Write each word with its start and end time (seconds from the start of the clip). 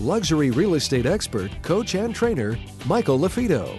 luxury 0.00 0.50
real 0.50 0.74
estate 0.74 1.06
expert, 1.06 1.50
coach, 1.62 1.94
and 1.94 2.14
trainer, 2.14 2.58
Michael 2.86 3.18
LaFido. 3.18 3.76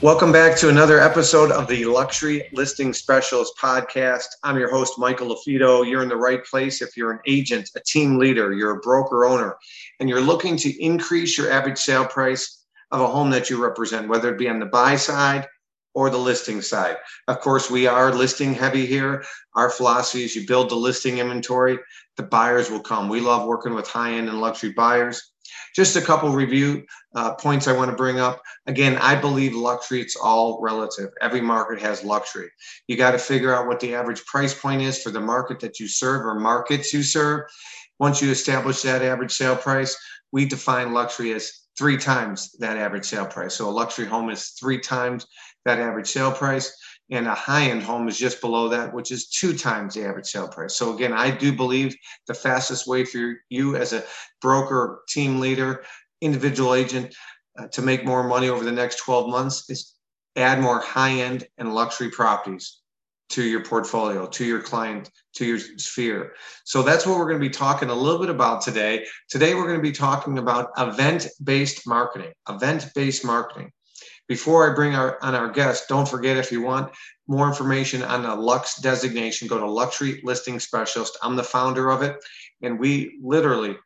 Welcome 0.00 0.30
back 0.30 0.56
to 0.58 0.68
another 0.68 1.00
episode 1.00 1.50
of 1.50 1.66
the 1.66 1.84
Luxury 1.84 2.48
Listing 2.52 2.92
Specialist 2.92 3.54
podcast. 3.60 4.26
I'm 4.44 4.56
your 4.56 4.70
host, 4.70 4.96
Michael 4.96 5.34
LaFido. 5.34 5.84
You're 5.84 6.04
in 6.04 6.08
the 6.08 6.16
right 6.16 6.44
place 6.44 6.80
if 6.80 6.96
you're 6.96 7.10
an 7.10 7.18
agent, 7.26 7.70
a 7.74 7.80
team 7.80 8.16
leader, 8.16 8.52
you're 8.52 8.76
a 8.76 8.80
broker 8.80 9.24
owner, 9.24 9.56
and 9.98 10.08
you're 10.08 10.20
looking 10.20 10.56
to 10.58 10.82
increase 10.82 11.36
your 11.36 11.50
average 11.50 11.78
sale 11.78 12.06
price 12.06 12.64
of 12.92 13.00
a 13.00 13.06
home 13.06 13.30
that 13.30 13.50
you 13.50 13.60
represent, 13.60 14.08
whether 14.08 14.32
it 14.32 14.38
be 14.38 14.48
on 14.48 14.60
the 14.60 14.66
buy 14.66 14.94
side 14.94 15.48
or 15.98 16.10
the 16.10 16.16
listing 16.16 16.62
side. 16.62 16.96
Of 17.26 17.40
course, 17.40 17.68
we 17.68 17.88
are 17.88 18.14
listing 18.14 18.54
heavy 18.54 18.86
here. 18.86 19.24
Our 19.56 19.68
philosophy 19.68 20.22
is 20.22 20.36
you 20.36 20.46
build 20.46 20.70
the 20.70 20.76
listing 20.76 21.18
inventory, 21.18 21.76
the 22.16 22.22
buyers 22.22 22.70
will 22.70 22.78
come. 22.78 23.08
We 23.08 23.18
love 23.20 23.48
working 23.48 23.74
with 23.74 23.88
high 23.88 24.12
end 24.12 24.28
and 24.28 24.40
luxury 24.40 24.70
buyers. 24.70 25.32
Just 25.74 25.96
a 25.96 26.00
couple 26.00 26.30
review 26.30 26.84
uh, 27.16 27.34
points 27.34 27.66
I 27.66 27.72
want 27.72 27.90
to 27.90 27.96
bring 27.96 28.20
up. 28.20 28.40
Again, 28.68 28.96
I 28.98 29.16
believe 29.16 29.56
luxury, 29.56 30.00
it's 30.00 30.14
all 30.14 30.60
relative. 30.62 31.10
Every 31.20 31.40
market 31.40 31.82
has 31.82 32.04
luxury. 32.04 32.48
You 32.86 32.96
got 32.96 33.10
to 33.10 33.18
figure 33.18 33.52
out 33.52 33.66
what 33.66 33.80
the 33.80 33.96
average 33.96 34.24
price 34.24 34.54
point 34.54 34.82
is 34.82 35.02
for 35.02 35.10
the 35.10 35.20
market 35.20 35.58
that 35.58 35.80
you 35.80 35.88
serve 35.88 36.24
or 36.24 36.38
markets 36.38 36.92
you 36.92 37.02
serve. 37.02 37.40
Once 37.98 38.22
you 38.22 38.30
establish 38.30 38.82
that 38.82 39.02
average 39.02 39.32
sale 39.32 39.56
price, 39.56 39.96
we 40.30 40.44
define 40.44 40.92
luxury 40.92 41.32
as 41.32 41.52
three 41.78 41.96
times 41.96 42.52
that 42.58 42.76
average 42.76 43.04
sale 43.04 43.26
price. 43.26 43.54
So 43.54 43.68
a 43.68 43.70
luxury 43.70 44.06
home 44.06 44.30
is 44.30 44.50
three 44.50 44.80
times 44.80 45.26
that 45.64 45.78
average 45.78 46.08
sale 46.08 46.32
price. 46.32 46.74
And 47.10 47.26
a 47.26 47.34
high 47.34 47.70
end 47.70 47.82
home 47.82 48.06
is 48.06 48.18
just 48.18 48.40
below 48.42 48.68
that, 48.68 48.92
which 48.92 49.10
is 49.10 49.28
two 49.28 49.56
times 49.56 49.94
the 49.94 50.04
average 50.04 50.26
sale 50.26 50.48
price. 50.48 50.76
So, 50.76 50.94
again, 50.94 51.14
I 51.14 51.30
do 51.30 51.54
believe 51.54 51.96
the 52.26 52.34
fastest 52.34 52.86
way 52.86 53.04
for 53.04 53.36
you 53.48 53.76
as 53.76 53.94
a 53.94 54.04
broker, 54.42 55.00
team 55.08 55.40
leader, 55.40 55.84
individual 56.20 56.74
agent 56.74 57.14
uh, 57.58 57.66
to 57.68 57.82
make 57.82 58.04
more 58.04 58.24
money 58.24 58.48
over 58.48 58.62
the 58.62 58.72
next 58.72 58.96
12 58.96 59.30
months 59.30 59.68
is 59.70 59.94
add 60.36 60.60
more 60.60 60.80
high 60.80 61.12
end 61.12 61.46
and 61.56 61.74
luxury 61.74 62.10
properties 62.10 62.80
to 63.30 63.42
your 63.42 63.62
portfolio, 63.62 64.26
to 64.26 64.44
your 64.44 64.60
client, 64.60 65.10
to 65.34 65.44
your 65.44 65.58
sphere. 65.58 66.34
So 66.64 66.82
that's 66.82 67.06
what 67.06 67.18
we're 67.18 67.28
going 67.28 67.40
to 67.40 67.46
be 67.46 67.52
talking 67.52 67.90
a 67.90 67.94
little 67.94 68.20
bit 68.20 68.30
about 68.30 68.62
today. 68.62 69.06
Today, 69.28 69.54
we're 69.54 69.66
going 69.66 69.76
to 69.76 69.82
be 69.82 69.92
talking 69.92 70.38
about 70.38 70.70
event 70.78 71.28
based 71.42 71.86
marketing, 71.86 72.32
event 72.48 72.88
based 72.94 73.24
marketing. 73.24 73.70
Before 74.28 74.70
I 74.70 74.74
bring 74.74 74.94
our, 74.94 75.18
on 75.22 75.34
our 75.34 75.48
guest, 75.50 75.88
don't 75.88 76.08
forget 76.08 76.36
if 76.36 76.52
you 76.52 76.60
want 76.60 76.92
more 77.26 77.48
information 77.48 78.02
on 78.02 78.22
the 78.22 78.34
Lux 78.34 78.78
designation, 78.80 79.48
go 79.48 79.58
to 79.58 79.66
Luxury 79.66 80.20
Listing 80.22 80.60
Specialist. 80.60 81.16
I'm 81.22 81.34
the 81.34 81.42
founder 81.42 81.90
of 81.90 82.02
it, 82.02 82.22
and 82.62 82.78
we 82.78 83.18
literally 83.22 83.76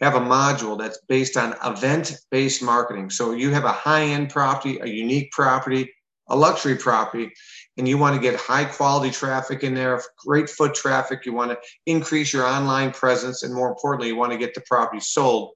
have 0.00 0.14
a 0.14 0.20
module 0.20 0.78
that's 0.78 0.98
based 1.06 1.36
on 1.36 1.54
event 1.64 2.16
based 2.30 2.62
marketing. 2.62 3.10
So 3.10 3.32
you 3.32 3.50
have 3.50 3.64
a 3.64 3.72
high 3.72 4.04
end 4.04 4.30
property, 4.30 4.78
a 4.80 4.86
unique 4.86 5.30
property, 5.32 5.92
a 6.30 6.36
luxury 6.36 6.76
property, 6.76 7.30
and 7.76 7.86
you 7.86 7.98
want 7.98 8.14
to 8.14 8.22
get 8.22 8.40
high 8.40 8.64
quality 8.64 9.10
traffic 9.10 9.62
in 9.62 9.74
there, 9.74 10.02
great 10.26 10.48
foot 10.48 10.74
traffic. 10.74 11.26
You 11.26 11.34
want 11.34 11.50
to 11.50 11.58
increase 11.84 12.32
your 12.32 12.46
online 12.46 12.92
presence, 12.92 13.42
and 13.42 13.54
more 13.54 13.68
importantly, 13.68 14.08
you 14.08 14.16
want 14.16 14.32
to 14.32 14.38
get 14.38 14.54
the 14.54 14.62
property 14.62 15.00
sold. 15.00 15.50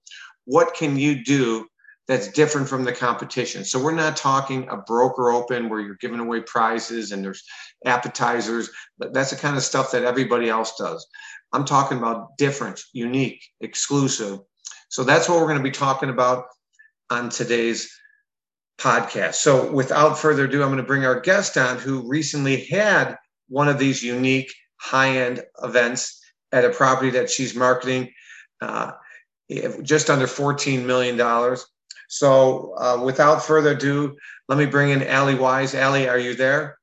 What 0.44 0.74
can 0.74 0.98
you 0.98 1.24
do 1.24 1.66
that's 2.06 2.28
different 2.28 2.68
from 2.68 2.84
the 2.84 2.92
competition. 2.92 3.64
So 3.64 3.82
we're 3.82 3.94
not 3.94 4.16
talking 4.16 4.68
a 4.68 4.76
broker 4.76 5.30
open 5.30 5.68
where 5.68 5.80
you're 5.80 5.96
giving 5.96 6.20
away 6.20 6.40
prizes 6.40 7.12
and 7.12 7.24
there's 7.24 7.42
appetizers, 7.86 8.70
but 8.98 9.14
that's 9.14 9.30
the 9.30 9.36
kind 9.36 9.56
of 9.56 9.62
stuff 9.62 9.92
that 9.92 10.04
everybody 10.04 10.48
else 10.48 10.76
does. 10.76 11.06
I'm 11.52 11.64
talking 11.64 11.98
about 11.98 12.36
different, 12.36 12.82
unique, 12.92 13.42
exclusive. 13.60 14.40
So 14.88 15.04
that's 15.04 15.28
what 15.28 15.38
we're 15.38 15.46
going 15.46 15.58
to 15.58 15.64
be 15.64 15.70
talking 15.70 16.10
about 16.10 16.44
on 17.10 17.30
today's 17.30 17.90
podcast. 18.78 19.34
So 19.34 19.72
without 19.72 20.18
further 20.18 20.44
ado, 20.44 20.62
I'm 20.62 20.68
going 20.68 20.78
to 20.78 20.82
bring 20.82 21.06
our 21.06 21.20
guest 21.20 21.56
on 21.56 21.78
who 21.78 22.08
recently 22.08 22.64
had 22.66 23.16
one 23.48 23.68
of 23.68 23.78
these 23.78 24.02
unique 24.02 24.52
high-end 24.76 25.42
events 25.62 26.20
at 26.52 26.64
a 26.64 26.70
property 26.70 27.10
that 27.10 27.30
she's 27.30 27.54
marketing. 27.54 28.12
Uh, 28.60 28.92
just 29.82 30.10
under 30.10 30.26
$14 30.26 30.84
million. 30.84 31.16
So 32.14 32.74
uh, 32.78 33.02
without 33.02 33.44
further 33.44 33.72
ado, 33.72 34.16
let 34.48 34.56
me 34.56 34.66
bring 34.66 34.90
in 34.90 35.02
Allie 35.02 35.34
Wise. 35.34 35.74
Allie, 35.74 36.08
are 36.08 36.18
you 36.18 36.36
there? 36.36 36.78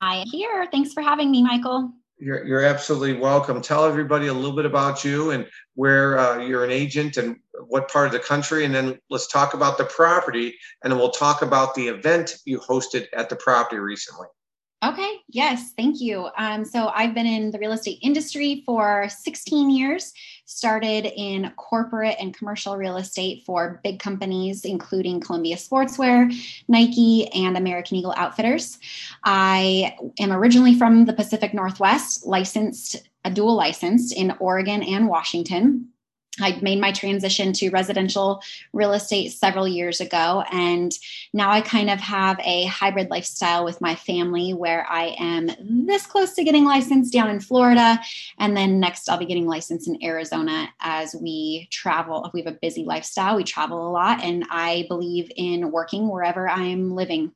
I 0.00 0.16
am 0.16 0.26
here. 0.26 0.66
Thanks 0.72 0.94
for 0.94 1.02
having 1.02 1.30
me, 1.30 1.42
Michael. 1.42 1.92
You're, 2.18 2.46
you're 2.46 2.64
absolutely 2.64 3.12
welcome. 3.12 3.60
Tell 3.60 3.84
everybody 3.84 4.28
a 4.28 4.32
little 4.32 4.56
bit 4.56 4.64
about 4.64 5.04
you 5.04 5.32
and 5.32 5.46
where 5.74 6.18
uh, 6.18 6.38
you're 6.38 6.64
an 6.64 6.70
agent 6.70 7.18
and 7.18 7.36
what 7.68 7.90
part 7.90 8.06
of 8.06 8.12
the 8.12 8.20
country. 8.20 8.64
And 8.64 8.74
then 8.74 8.98
let's 9.10 9.26
talk 9.26 9.52
about 9.52 9.76
the 9.76 9.84
property 9.84 10.54
and 10.82 10.90
then 10.90 10.98
we'll 10.98 11.10
talk 11.10 11.42
about 11.42 11.74
the 11.74 11.88
event 11.88 12.36
you 12.46 12.58
hosted 12.58 13.06
at 13.12 13.28
the 13.28 13.36
property 13.36 13.78
recently. 13.78 14.28
Okay, 14.84 15.20
yes, 15.28 15.72
thank 15.78 16.02
you. 16.02 16.28
Um, 16.36 16.62
so 16.62 16.88
I've 16.94 17.14
been 17.14 17.24
in 17.24 17.50
the 17.50 17.58
real 17.58 17.72
estate 17.72 18.00
industry 18.02 18.62
for 18.66 19.08
16 19.08 19.70
years, 19.70 20.12
started 20.44 21.06
in 21.16 21.50
corporate 21.56 22.16
and 22.20 22.36
commercial 22.36 22.76
real 22.76 22.98
estate 22.98 23.44
for 23.46 23.80
big 23.82 23.98
companies, 23.98 24.66
including 24.66 25.20
Columbia 25.20 25.56
Sportswear, 25.56 26.30
Nike, 26.68 27.28
and 27.34 27.56
American 27.56 27.96
Eagle 27.96 28.12
Outfitters. 28.18 28.78
I 29.24 29.96
am 30.20 30.32
originally 30.32 30.74
from 30.74 31.06
the 31.06 31.14
Pacific 31.14 31.54
Northwest, 31.54 32.26
licensed, 32.26 33.08
a 33.24 33.30
dual 33.30 33.54
licensed 33.54 34.14
in 34.14 34.34
Oregon 34.38 34.82
and 34.82 35.08
Washington. 35.08 35.93
I 36.40 36.58
made 36.60 36.80
my 36.80 36.90
transition 36.90 37.52
to 37.54 37.70
residential 37.70 38.42
real 38.72 38.92
estate 38.92 39.32
several 39.32 39.68
years 39.68 40.00
ago. 40.00 40.44
And 40.50 40.92
now 41.32 41.50
I 41.50 41.60
kind 41.60 41.90
of 41.90 42.00
have 42.00 42.40
a 42.40 42.64
hybrid 42.64 43.10
lifestyle 43.10 43.64
with 43.64 43.80
my 43.80 43.94
family 43.94 44.52
where 44.52 44.86
I 44.90 45.14
am 45.18 45.50
this 45.86 46.06
close 46.06 46.34
to 46.34 46.44
getting 46.44 46.64
licensed 46.64 47.12
down 47.12 47.30
in 47.30 47.40
Florida. 47.40 48.00
And 48.38 48.56
then 48.56 48.80
next, 48.80 49.08
I'll 49.08 49.18
be 49.18 49.26
getting 49.26 49.46
licensed 49.46 49.86
in 49.86 50.02
Arizona 50.02 50.68
as 50.80 51.14
we 51.14 51.68
travel. 51.70 52.30
We 52.34 52.42
have 52.42 52.52
a 52.52 52.58
busy 52.60 52.84
lifestyle, 52.84 53.36
we 53.36 53.44
travel 53.44 53.88
a 53.88 53.90
lot, 53.90 54.22
and 54.22 54.44
I 54.50 54.86
believe 54.88 55.30
in 55.36 55.70
working 55.70 56.08
wherever 56.08 56.48
I'm 56.48 56.94
living. 56.94 57.32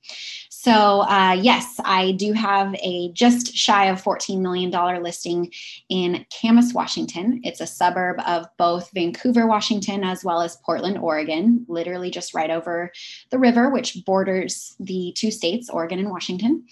So, 0.49 1.03
uh, 1.03 1.37
yes, 1.41 1.81
I 1.85 2.13
do 2.13 2.33
have 2.33 2.75
a 2.83 3.13
just 3.13 3.57
shy 3.57 3.87
of 3.87 4.03
$14 4.03 4.41
million 4.41 4.71
listing 5.03 5.53
in 5.89 6.27
Camas, 6.41 6.75
Washington. 6.75 7.41
It's 7.45 7.61
a 7.61 7.67
suburb 7.67 8.21
of 8.27 8.47
both 8.57 8.88
Vancouver, 8.95 9.47
Washington, 9.47 10.05
as 10.05 10.25
well 10.25 10.41
as 10.41 10.57
Portland, 10.57 10.99
Oregon, 10.99 11.65
literally 11.69 12.11
just 12.11 12.35
right 12.35 12.51
over 12.51 12.93
the 13.31 13.39
river, 13.39 13.71
which 13.71 14.05
borders 14.05 14.75
the 14.81 15.13
two 15.17 15.31
states, 15.31 15.71
Oregon 15.71 15.99
and 15.99 16.11
Washington. 16.11 16.65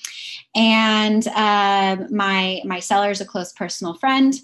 And 0.54 1.27
uh, 1.28 1.97
my, 2.10 2.62
my 2.65 2.81
seller 2.81 3.10
is 3.10 3.21
a 3.21 3.27
close 3.27 3.53
personal 3.53 3.94
friend. 3.94 4.34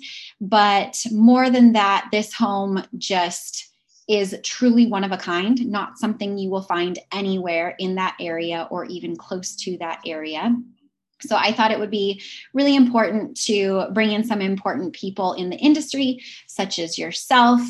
But 0.41 1.05
more 1.10 1.50
than 1.50 1.72
that, 1.72 2.09
this 2.12 2.33
home 2.33 2.84
just 2.99 3.72
is 4.09 4.36
truly 4.42 4.86
one 4.86 5.04
of 5.04 5.13
a 5.13 5.16
kind, 5.16 5.66
not 5.66 5.98
something 5.98 6.36
you 6.36 6.51
will 6.51 6.63
find 6.63 6.98
anywhere 7.13 7.74
in 7.78 7.95
that 7.95 8.16
area 8.21 8.69
or 8.71 8.84
even 8.86 9.16
close 9.16 9.54
to 9.57 9.78
that 9.78 10.01
area. 10.04 10.54
So 11.22 11.36
I 11.36 11.53
thought 11.53 11.71
it 11.71 11.78
would 11.78 11.91
be 11.91 12.22
really 12.53 12.77
important 12.77 13.36
to 13.42 13.86
bring 13.92 14.13
in 14.13 14.24
some 14.24 14.41
important 14.41 14.92
people 14.92 15.33
in 15.34 15.51
the 15.51 15.57
industry, 15.57 16.22
such 16.47 16.78
as 16.78 16.98
yourself, 16.98 17.60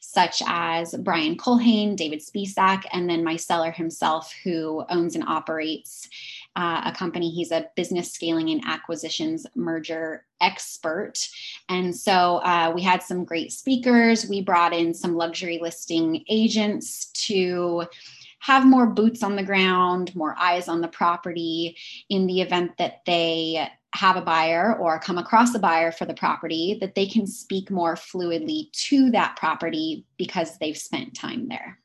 such 0.00 0.42
as 0.46 0.94
Brian 1.00 1.36
Colhane, 1.36 1.96
David 1.96 2.20
Spisak, 2.20 2.84
and 2.92 3.08
then 3.08 3.24
my 3.24 3.36
seller 3.36 3.70
himself, 3.70 4.32
who 4.44 4.84
owns 4.90 5.14
and 5.14 5.24
operates 5.24 6.08
uh, 6.56 6.82
a 6.86 6.92
company. 6.92 7.30
He's 7.30 7.50
a 7.50 7.68
business 7.76 8.12
scaling 8.12 8.50
and 8.50 8.62
acquisitions 8.66 9.46
merger 9.54 10.26
expert. 10.40 11.14
And 11.68 11.96
so 11.96 12.38
uh, 12.38 12.72
we 12.74 12.82
had 12.82 13.02
some 13.02 13.24
great 13.24 13.52
speakers. 13.52 14.28
We 14.28 14.42
brought 14.42 14.74
in 14.74 14.92
some 14.92 15.14
luxury 15.14 15.58
listing 15.62 16.24
agents 16.28 17.06
to 17.26 17.84
have 18.42 18.66
more 18.66 18.86
boots 18.86 19.22
on 19.22 19.36
the 19.36 19.44
ground, 19.44 20.14
more 20.16 20.34
eyes 20.36 20.66
on 20.66 20.80
the 20.80 20.88
property 20.88 21.76
in 22.08 22.26
the 22.26 22.40
event 22.40 22.72
that 22.76 23.02
they 23.06 23.68
have 23.94 24.16
a 24.16 24.20
buyer 24.20 24.76
or 24.76 24.98
come 24.98 25.16
across 25.16 25.54
a 25.54 25.60
buyer 25.60 25.92
for 25.92 26.06
the 26.06 26.14
property, 26.14 26.76
that 26.80 26.96
they 26.96 27.06
can 27.06 27.24
speak 27.24 27.70
more 27.70 27.94
fluidly 27.94 28.68
to 28.72 29.12
that 29.12 29.36
property 29.36 30.04
because 30.16 30.58
they've 30.58 30.76
spent 30.76 31.14
time 31.14 31.46
there. 31.48 31.78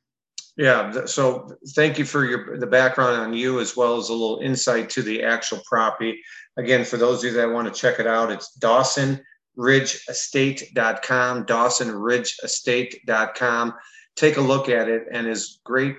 Yeah. 0.56 1.06
So 1.06 1.56
thank 1.76 2.00
you 2.00 2.06
for 2.06 2.26
your 2.26 2.58
the 2.58 2.66
background 2.66 3.22
on 3.22 3.34
you 3.34 3.60
as 3.60 3.78
well 3.78 3.98
as 3.98 4.10
a 4.10 4.14
little 4.14 4.40
insight 4.40 4.90
to 4.92 5.02
the 5.04 5.22
actual 5.22 5.62
property. 5.68 6.20
Again, 6.58 6.84
for 6.84 6.98
those 6.98 7.20
of 7.20 7.26
you 7.26 7.34
that 7.34 7.52
want 7.52 7.72
to 7.72 7.80
check 7.80 8.00
it 8.00 8.08
out, 8.08 8.32
it's 8.32 8.58
DawsonRidgeEstate.com, 8.58 11.46
DawsonRidgeEstate.com. 11.46 13.74
Take 14.16 14.38
a 14.38 14.42
look 14.42 14.70
at 14.70 14.90
it 14.90 15.04
and 15.12 15.28
is 15.28 15.60
great 15.64 15.96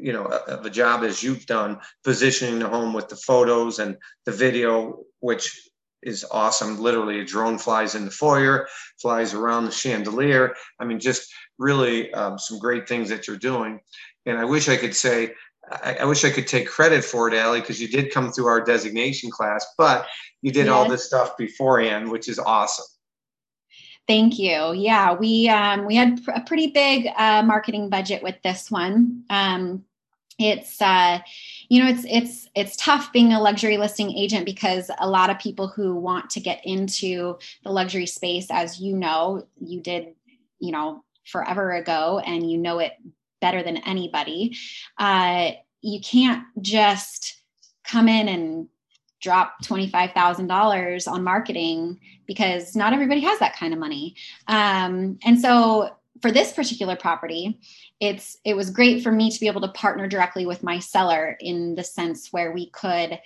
you 0.00 0.12
know 0.12 0.24
of 0.24 0.64
a 0.64 0.70
job 0.70 1.04
as 1.04 1.22
you've 1.22 1.46
done 1.46 1.78
positioning 2.04 2.58
the 2.58 2.68
home 2.68 2.92
with 2.92 3.08
the 3.08 3.16
photos 3.16 3.78
and 3.78 3.96
the 4.24 4.32
video 4.32 5.04
which 5.20 5.68
is 6.02 6.24
awesome. 6.30 6.78
Literally 6.78 7.20
a 7.20 7.24
drone 7.24 7.56
flies 7.56 7.94
in 7.94 8.04
the 8.04 8.10
foyer 8.10 8.68
flies 9.00 9.32
around 9.32 9.64
the 9.64 9.70
chandelier. 9.70 10.54
I 10.78 10.84
mean 10.84 11.00
just 11.00 11.32
really 11.58 12.12
um, 12.12 12.38
some 12.38 12.58
great 12.58 12.86
things 12.86 13.08
that 13.08 13.26
you're 13.26 13.36
doing. 13.36 13.80
And 14.26 14.38
i 14.38 14.44
wish 14.44 14.68
i 14.68 14.76
could 14.76 14.94
say 14.94 15.34
I, 15.70 15.96
I 16.00 16.04
wish 16.04 16.24
I 16.24 16.30
could 16.30 16.46
take 16.46 16.68
credit 16.68 17.04
for 17.04 17.28
it, 17.28 17.34
Allie, 17.34 17.60
because 17.60 17.80
you 17.80 17.88
did 17.88 18.12
come 18.12 18.30
through 18.32 18.46
our 18.46 18.60
designation 18.62 19.30
class, 19.30 19.66
but 19.78 20.06
you 20.42 20.52
did 20.52 20.68
all 20.68 20.88
this 20.88 21.06
stuff 21.06 21.36
beforehand, 21.36 22.10
which 22.10 22.28
is 22.28 22.38
awesome. 22.38 22.84
Thank 24.06 24.38
you. 24.38 24.74
Yeah, 24.74 25.14
we 25.14 25.48
um, 25.48 25.86
we 25.86 25.96
had 25.96 26.20
a 26.34 26.40
pretty 26.42 26.68
big 26.68 27.08
uh, 27.16 27.42
marketing 27.42 27.88
budget 27.88 28.22
with 28.22 28.36
this 28.42 28.70
one. 28.70 29.24
Um, 29.30 29.84
it's 30.38 30.82
uh, 30.82 31.20
you 31.68 31.82
know 31.82 31.88
it's 31.88 32.04
it's 32.08 32.48
it's 32.54 32.76
tough 32.76 33.12
being 33.12 33.32
a 33.32 33.40
luxury 33.40 33.78
listing 33.78 34.10
agent 34.10 34.44
because 34.44 34.90
a 34.98 35.08
lot 35.08 35.30
of 35.30 35.38
people 35.38 35.68
who 35.68 35.94
want 35.94 36.28
to 36.30 36.40
get 36.40 36.60
into 36.66 37.38
the 37.62 37.70
luxury 37.70 38.06
space, 38.06 38.48
as 38.50 38.78
you 38.78 38.94
know, 38.94 39.46
you 39.58 39.80
did, 39.80 40.14
you 40.58 40.70
know, 40.70 41.02
forever 41.24 41.72
ago, 41.72 42.20
and 42.26 42.50
you 42.50 42.58
know 42.58 42.80
it 42.80 42.92
better 43.40 43.62
than 43.62 43.78
anybody. 43.78 44.54
Uh, 44.98 45.52
you 45.80 46.00
can't 46.00 46.44
just 46.60 47.40
come 47.84 48.08
in 48.08 48.28
and 48.28 48.68
drop 49.24 49.56
$25,000 49.64 51.10
on 51.10 51.24
marketing 51.24 51.98
because 52.26 52.76
not 52.76 52.92
everybody 52.92 53.22
has 53.22 53.38
that 53.38 53.56
kind 53.56 53.72
of 53.72 53.80
money. 53.80 54.14
Um, 54.46 55.18
and 55.24 55.40
so 55.40 55.96
for 56.20 56.30
this 56.30 56.52
particular 56.52 56.94
property, 56.94 57.58
it's 58.00 58.36
it 58.44 58.54
was 58.54 58.70
great 58.70 59.02
for 59.02 59.10
me 59.10 59.30
to 59.30 59.40
be 59.40 59.46
able 59.46 59.62
to 59.62 59.68
partner 59.68 60.06
directly 60.06 60.44
with 60.44 60.62
my 60.62 60.78
seller 60.78 61.36
in 61.40 61.74
the 61.74 61.82
sense 61.82 62.32
where 62.32 62.52
we 62.52 62.68
could 62.70 63.18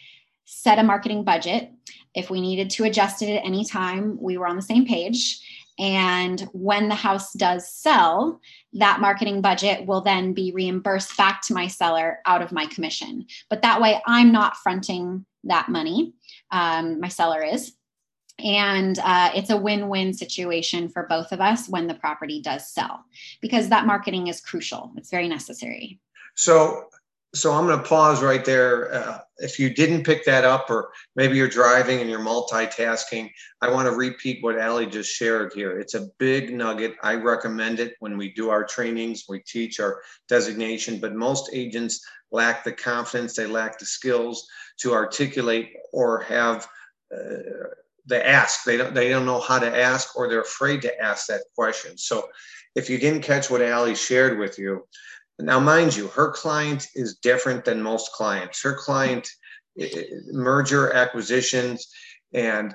set 0.44 0.78
a 0.78 0.82
marketing 0.82 1.24
budget. 1.24 1.70
If 2.14 2.30
we 2.30 2.40
needed 2.40 2.70
to 2.70 2.84
adjust 2.84 3.22
it 3.22 3.34
at 3.34 3.44
any 3.44 3.64
time, 3.64 4.18
we 4.20 4.38
were 4.38 4.46
on 4.46 4.56
the 4.56 4.62
same 4.62 4.86
page. 4.86 5.40
And 5.78 6.40
when 6.52 6.88
the 6.88 6.94
house 6.94 7.32
does 7.32 7.72
sell, 7.72 8.40
that 8.72 9.00
marketing 9.00 9.40
budget 9.40 9.86
will 9.86 10.00
then 10.00 10.32
be 10.32 10.52
reimbursed 10.52 11.16
back 11.16 11.42
to 11.42 11.54
my 11.54 11.68
seller 11.68 12.18
out 12.26 12.42
of 12.42 12.52
my 12.52 12.66
commission. 12.66 13.26
But 13.48 13.62
that 13.62 13.80
way, 13.80 14.00
I'm 14.06 14.32
not 14.32 14.56
fronting 14.56 15.24
that 15.44 15.68
money. 15.68 16.14
Um, 16.50 17.00
my 17.00 17.08
seller 17.08 17.42
is. 17.42 17.72
And 18.44 18.98
uh, 19.00 19.30
it's 19.34 19.50
a 19.50 19.56
win 19.56 19.88
win 19.88 20.12
situation 20.12 20.88
for 20.88 21.06
both 21.08 21.32
of 21.32 21.40
us 21.40 21.68
when 21.68 21.86
the 21.88 21.94
property 21.94 22.40
does 22.40 22.72
sell 22.72 23.04
because 23.40 23.68
that 23.68 23.86
marketing 23.86 24.28
is 24.28 24.40
crucial. 24.40 24.92
It's 24.96 25.10
very 25.10 25.28
necessary. 25.28 25.98
So, 26.36 26.84
so 27.34 27.52
I'm 27.52 27.66
going 27.66 27.78
to 27.78 27.84
pause 27.84 28.22
right 28.22 28.44
there. 28.44 28.92
Uh, 28.92 29.18
if 29.38 29.58
you 29.58 29.70
didn't 29.70 30.04
pick 30.04 30.24
that 30.24 30.44
up, 30.44 30.70
or 30.70 30.90
maybe 31.14 31.36
you're 31.36 31.48
driving 31.48 32.00
and 32.00 32.08
you're 32.08 32.20
multitasking, 32.20 33.30
I 33.60 33.70
want 33.70 33.86
to 33.86 33.94
repeat 33.94 34.42
what 34.42 34.58
Allie 34.58 34.86
just 34.86 35.10
shared 35.10 35.52
here. 35.52 35.78
It's 35.78 35.94
a 35.94 36.08
big 36.18 36.52
nugget. 36.52 36.94
I 37.02 37.14
recommend 37.14 37.80
it 37.80 37.94
when 38.00 38.16
we 38.16 38.32
do 38.32 38.50
our 38.50 38.64
trainings, 38.64 39.24
we 39.28 39.40
teach 39.40 39.78
our 39.78 40.00
designation, 40.28 40.98
but 41.00 41.14
most 41.14 41.50
agents 41.52 42.00
lack 42.32 42.64
the 42.64 42.72
confidence, 42.72 43.34
they 43.34 43.46
lack 43.46 43.78
the 43.78 43.86
skills 43.86 44.46
to 44.80 44.92
articulate 44.92 45.74
or 45.92 46.20
have. 46.22 46.66
Uh, 47.14 47.68
the 48.06 48.26
ask 48.26 48.64
they 48.64 48.78
don't 48.78 48.94
they 48.94 49.10
don't 49.10 49.26
know 49.26 49.40
how 49.40 49.58
to 49.58 49.78
ask 49.78 50.16
or 50.16 50.28
they're 50.28 50.40
afraid 50.40 50.80
to 50.80 51.00
ask 51.00 51.26
that 51.26 51.42
question 51.54 51.96
so 51.98 52.26
if 52.74 52.88
you 52.88 52.98
didn't 52.98 53.22
catch 53.22 53.50
what 53.50 53.60
Allie 53.60 53.94
shared 53.94 54.38
with 54.38 54.58
you 54.58 54.86
now, 55.40 55.60
mind 55.60 55.94
you, 55.94 56.08
her 56.08 56.30
client 56.30 56.86
is 56.94 57.16
different 57.16 57.64
than 57.64 57.82
most 57.82 58.12
clients. 58.12 58.62
Her 58.62 58.74
client, 58.74 59.28
merger 60.32 60.92
acquisitions, 60.92 61.88
and 62.32 62.74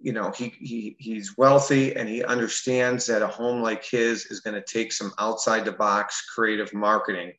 you 0.00 0.12
know 0.12 0.30
he, 0.30 0.54
he 0.58 0.96
he's 0.98 1.36
wealthy 1.36 1.94
and 1.94 2.08
he 2.08 2.24
understands 2.24 3.04
that 3.06 3.20
a 3.20 3.26
home 3.26 3.62
like 3.62 3.84
his 3.84 4.24
is 4.26 4.40
going 4.40 4.54
to 4.54 4.62
take 4.62 4.92
some 4.92 5.12
outside 5.18 5.66
the 5.66 5.72
box 5.72 6.24
creative 6.34 6.72
marketing 6.72 7.34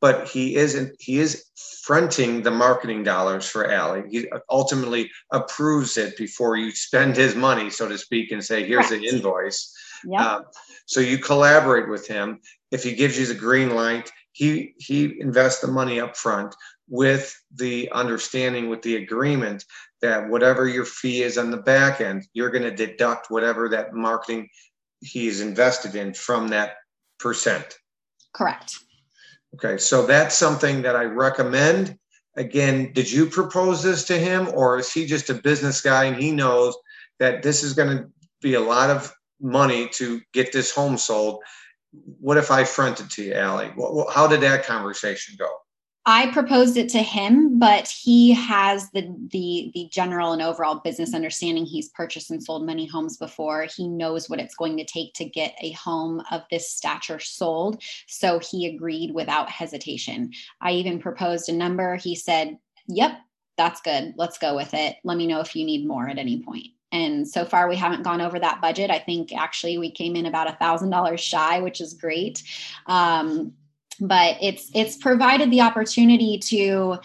but 0.00 0.28
he 0.28 0.56
isn't 0.56 0.96
he 0.98 1.20
is 1.20 1.44
fronting 1.82 2.42
the 2.42 2.50
marketing 2.50 3.02
dollars 3.02 3.48
for 3.48 3.70
Allie. 3.70 4.04
He 4.08 4.28
ultimately 4.50 5.10
approves 5.32 5.96
it 5.96 6.16
before 6.16 6.56
you 6.56 6.70
spend 6.70 7.16
his 7.16 7.34
money, 7.34 7.70
so 7.70 7.88
to 7.88 7.98
speak, 7.98 8.30
and 8.30 8.44
say, 8.44 8.64
here's 8.66 8.88
Correct. 8.88 9.02
the 9.02 9.08
invoice. 9.08 9.74
Yep. 10.04 10.20
Um, 10.20 10.44
so 10.86 11.00
you 11.00 11.18
collaborate 11.18 11.88
with 11.88 12.06
him. 12.06 12.40
If 12.70 12.82
he 12.82 12.94
gives 12.94 13.18
you 13.18 13.26
the 13.26 13.34
green 13.34 13.74
light, 13.74 14.10
he 14.32 14.74
he 14.78 15.20
invests 15.20 15.60
the 15.60 15.68
money 15.68 16.00
up 16.00 16.16
front 16.16 16.54
with 16.88 17.34
the 17.54 17.90
understanding, 17.92 18.68
with 18.68 18.82
the 18.82 18.96
agreement 18.96 19.64
that 20.00 20.28
whatever 20.28 20.68
your 20.68 20.84
fee 20.84 21.22
is 21.22 21.38
on 21.38 21.50
the 21.50 21.56
back 21.56 22.00
end, 22.00 22.26
you're 22.32 22.50
going 22.50 22.62
to 22.62 22.74
deduct 22.74 23.30
whatever 23.30 23.68
that 23.68 23.94
marketing 23.94 24.48
he's 25.00 25.40
invested 25.40 25.94
in 25.94 26.14
from 26.14 26.48
that 26.48 26.74
percent. 27.18 27.78
Correct. 28.32 28.78
Okay, 29.54 29.76
so 29.78 30.06
that's 30.06 30.36
something 30.36 30.82
that 30.82 30.96
I 30.96 31.04
recommend. 31.04 31.98
Again, 32.36 32.92
did 32.94 33.10
you 33.10 33.26
propose 33.26 33.82
this 33.82 34.04
to 34.04 34.18
him, 34.18 34.48
or 34.54 34.78
is 34.78 34.90
he 34.90 35.04
just 35.04 35.28
a 35.28 35.34
business 35.34 35.82
guy 35.82 36.04
and 36.04 36.16
he 36.16 36.32
knows 36.32 36.74
that 37.18 37.42
this 37.42 37.62
is 37.62 37.74
going 37.74 37.96
to 37.96 38.10
be 38.40 38.54
a 38.54 38.60
lot 38.60 38.90
of 38.90 39.14
money 39.42 39.88
to 39.94 40.20
get 40.32 40.52
this 40.52 40.70
home 40.70 40.96
sold? 40.96 41.42
What 42.20 42.38
if 42.38 42.50
I 42.50 42.64
fronted 42.64 43.10
to 43.10 43.22
you, 43.22 43.34
Allie? 43.34 43.72
How 44.10 44.26
did 44.26 44.40
that 44.40 44.64
conversation 44.64 45.36
go? 45.38 45.48
I 46.04 46.32
proposed 46.32 46.76
it 46.76 46.88
to 46.90 46.98
him, 46.98 47.60
but 47.60 47.86
he 47.86 48.32
has 48.32 48.90
the 48.90 49.14
the 49.30 49.70
the 49.72 49.88
general 49.92 50.32
and 50.32 50.42
overall 50.42 50.76
business 50.76 51.14
understanding. 51.14 51.64
He's 51.64 51.90
purchased 51.90 52.30
and 52.30 52.42
sold 52.42 52.66
many 52.66 52.86
homes 52.86 53.16
before. 53.18 53.68
He 53.76 53.86
knows 53.86 54.28
what 54.28 54.40
it's 54.40 54.56
going 54.56 54.76
to 54.78 54.84
take 54.84 55.14
to 55.14 55.24
get 55.24 55.54
a 55.60 55.70
home 55.72 56.20
of 56.32 56.42
this 56.50 56.72
stature 56.72 57.20
sold. 57.20 57.80
So 58.08 58.40
he 58.40 58.66
agreed 58.66 59.14
without 59.14 59.48
hesitation. 59.48 60.32
I 60.60 60.72
even 60.72 60.98
proposed 60.98 61.48
a 61.48 61.52
number. 61.52 61.94
He 61.94 62.16
said, 62.16 62.58
"Yep, 62.88 63.12
that's 63.56 63.80
good. 63.80 64.14
Let's 64.16 64.38
go 64.38 64.56
with 64.56 64.74
it. 64.74 64.96
Let 65.04 65.16
me 65.16 65.28
know 65.28 65.38
if 65.38 65.54
you 65.54 65.64
need 65.64 65.86
more 65.86 66.08
at 66.08 66.18
any 66.18 66.42
point." 66.42 66.68
And 66.92 67.26
so 67.26 67.44
far, 67.44 67.68
we 67.68 67.76
haven't 67.76 68.02
gone 68.02 68.20
over 68.20 68.38
that 68.38 68.60
budget. 68.60 68.90
I 68.90 68.98
think 68.98 69.34
actually 69.34 69.78
we 69.78 69.90
came 69.90 70.14
in 70.14 70.26
about 70.26 70.48
a 70.48 70.56
thousand 70.56 70.90
dollars 70.90 71.20
shy, 71.20 71.60
which 71.60 71.80
is 71.80 71.94
great. 71.94 72.42
Um, 72.86 73.54
but 74.00 74.36
it's 74.40 74.70
it's 74.74 74.96
provided 74.96 75.50
the 75.50 75.62
opportunity 75.62 76.38
to 76.38 76.98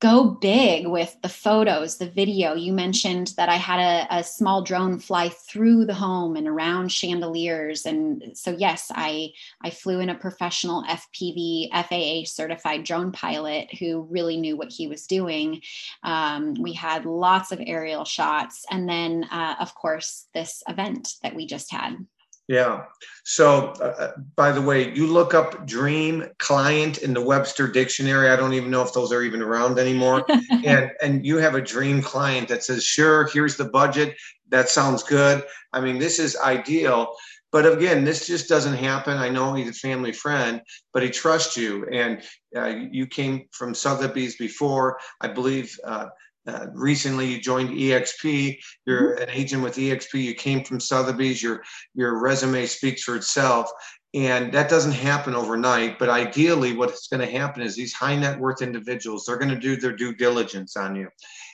go 0.00 0.24
big 0.24 0.86
with 0.86 1.14
the 1.22 1.28
photos, 1.28 1.98
the 1.98 2.08
video. 2.08 2.54
You 2.54 2.72
mentioned 2.72 3.34
that 3.36 3.50
I 3.50 3.56
had 3.56 3.78
a, 3.78 4.18
a, 4.18 4.24
small 4.24 4.62
drone 4.62 4.98
fly 4.98 5.28
through 5.28 5.84
the 5.84 5.94
home 5.94 6.36
and 6.36 6.48
around 6.48 6.90
chandeliers. 6.90 7.84
And 7.84 8.32
so, 8.34 8.50
yes, 8.50 8.90
I, 8.94 9.32
I 9.62 9.68
flew 9.68 10.00
in 10.00 10.08
a 10.08 10.14
professional 10.14 10.84
FPV 10.84 11.68
FAA 11.70 12.26
certified 12.26 12.84
drone 12.84 13.12
pilot 13.12 13.74
who 13.78 14.08
really 14.10 14.38
knew 14.38 14.56
what 14.56 14.72
he 14.72 14.86
was 14.86 15.06
doing. 15.06 15.60
Um, 16.02 16.54
we 16.54 16.72
had 16.72 17.04
lots 17.04 17.52
of 17.52 17.60
aerial 17.64 18.06
shots. 18.06 18.64
And 18.70 18.88
then, 18.88 19.24
uh, 19.30 19.56
of 19.60 19.74
course, 19.74 20.28
this 20.32 20.62
event 20.66 21.16
that 21.22 21.34
we 21.34 21.46
just 21.46 21.70
had. 21.70 22.06
Yeah. 22.50 22.86
So, 23.22 23.74
uh, 23.80 23.84
uh, 23.84 24.12
by 24.34 24.50
the 24.50 24.60
way, 24.60 24.92
you 24.92 25.06
look 25.06 25.34
up 25.34 25.68
dream 25.68 26.26
client 26.38 26.98
in 26.98 27.14
the 27.14 27.20
Webster 27.20 27.68
dictionary. 27.68 28.28
I 28.28 28.34
don't 28.34 28.54
even 28.54 28.72
know 28.72 28.82
if 28.82 28.92
those 28.92 29.12
are 29.12 29.22
even 29.22 29.40
around 29.40 29.78
anymore. 29.78 30.24
and 30.64 30.90
and 31.00 31.24
you 31.24 31.36
have 31.36 31.54
a 31.54 31.60
dream 31.60 32.02
client 32.02 32.48
that 32.48 32.64
says, 32.64 32.82
"Sure, 32.82 33.28
here's 33.32 33.56
the 33.56 33.66
budget. 33.66 34.16
That 34.48 34.68
sounds 34.68 35.04
good." 35.04 35.44
I 35.72 35.80
mean, 35.80 36.00
this 36.00 36.18
is 36.18 36.36
ideal. 36.38 37.14
But 37.52 37.72
again, 37.72 38.02
this 38.02 38.26
just 38.26 38.48
doesn't 38.48 38.74
happen. 38.74 39.16
I 39.16 39.28
know 39.28 39.54
he's 39.54 39.68
a 39.68 39.72
family 39.72 40.12
friend, 40.12 40.60
but 40.92 41.04
he 41.04 41.10
trusts 41.10 41.56
you. 41.56 41.86
And 41.92 42.20
uh, 42.56 42.74
you 42.90 43.06
came 43.06 43.46
from 43.52 43.74
Sotheby's 43.74 44.36
before. 44.36 44.98
I 45.20 45.28
believe 45.28 45.78
uh, 45.84 46.06
uh, 46.46 46.66
recently 46.72 47.26
you 47.26 47.40
joined 47.40 47.70
exp 47.70 48.58
you're 48.86 49.14
mm-hmm. 49.14 49.22
an 49.22 49.30
agent 49.30 49.62
with 49.62 49.76
exp 49.76 50.14
you 50.14 50.34
came 50.34 50.64
from 50.64 50.80
sotheby's. 50.80 51.42
Your 51.42 51.62
your 51.94 52.18
resume 52.20 52.66
speaks 52.66 53.02
for 53.02 53.16
itself. 53.16 53.70
And 54.12 54.52
that 54.54 54.68
doesn't 54.68 54.92
happen 54.92 55.34
overnight 55.34 55.98
but 55.98 56.08
ideally 56.08 56.72
what's 56.72 57.06
going 57.06 57.20
to 57.20 57.38
happen 57.38 57.62
is 57.62 57.76
these 57.76 57.92
high 57.92 58.16
net 58.16 58.40
worth 58.40 58.60
individuals 58.60 59.24
they're 59.24 59.36
going 59.36 59.54
to 59.54 59.60
do 59.60 59.76
their 59.76 59.94
due 59.94 60.14
diligence 60.14 60.76
on 60.76 60.96
you. 60.96 61.08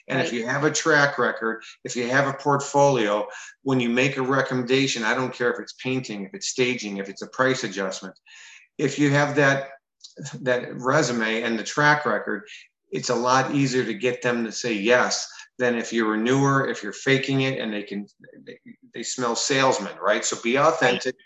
And 0.09 0.19
right. 0.19 0.26
if 0.26 0.33
you 0.33 0.47
have 0.47 0.64
a 0.64 0.71
track 0.71 1.19
record 1.19 1.62
if 1.85 1.97
you 1.97 2.09
have 2.09 2.28
a 2.28 2.38
portfolio 2.38 3.26
when 3.62 3.78
you 3.78 3.90
make 3.90 4.16
a 4.16 4.23
recommendation 4.23 5.02
i 5.05 5.14
don't 5.14 5.35
care 5.35 5.52
if 5.52 5.61
it's 5.61 5.75
painting 5.75 6.25
if 6.25 6.33
it's 6.33 6.49
staging 6.49 6.97
if 6.97 7.11
it's 7.11 7.23
a 7.23 7.28
price 7.28 7.64
adjustment 7.64 8.19
if 8.78 8.99
you 8.99 9.11
have 9.11 9.37
that 9.37 9.71
that 10.40 10.75
resume 10.76 11.43
and 11.43 11.59
the 11.59 11.64
track 11.64 12.07
record, 12.07 12.45
it's 12.90 13.11
a 13.11 13.14
lot 13.14 13.55
easier 13.55 13.85
to 13.85 13.95
get 13.95 14.23
them 14.23 14.45
to 14.45 14.52
say 14.52 14.73
yes 14.73 15.28
than 15.59 15.75
if 15.75 15.93
you're 15.93 16.16
newer, 16.16 16.69
if 16.69 16.83
you're 16.83 16.93
faking 16.93 17.43
it 17.43 17.59
and 17.59 17.73
they 17.73 17.83
can 17.83 18.07
they, 18.45 18.59
they 18.95 19.02
smell 19.02 19.35
salesman, 19.35 19.97
right? 20.00 20.25
So 20.25 20.37
be 20.43 20.59
authentic, 20.59 21.16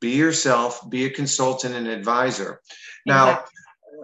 be 0.00 0.10
yourself, 0.10 0.88
be 0.88 1.04
a 1.04 1.10
consultant 1.10 1.74
and 1.74 1.86
advisor. 1.86 2.60
Now, 3.04 3.30
exactly. 3.30 3.52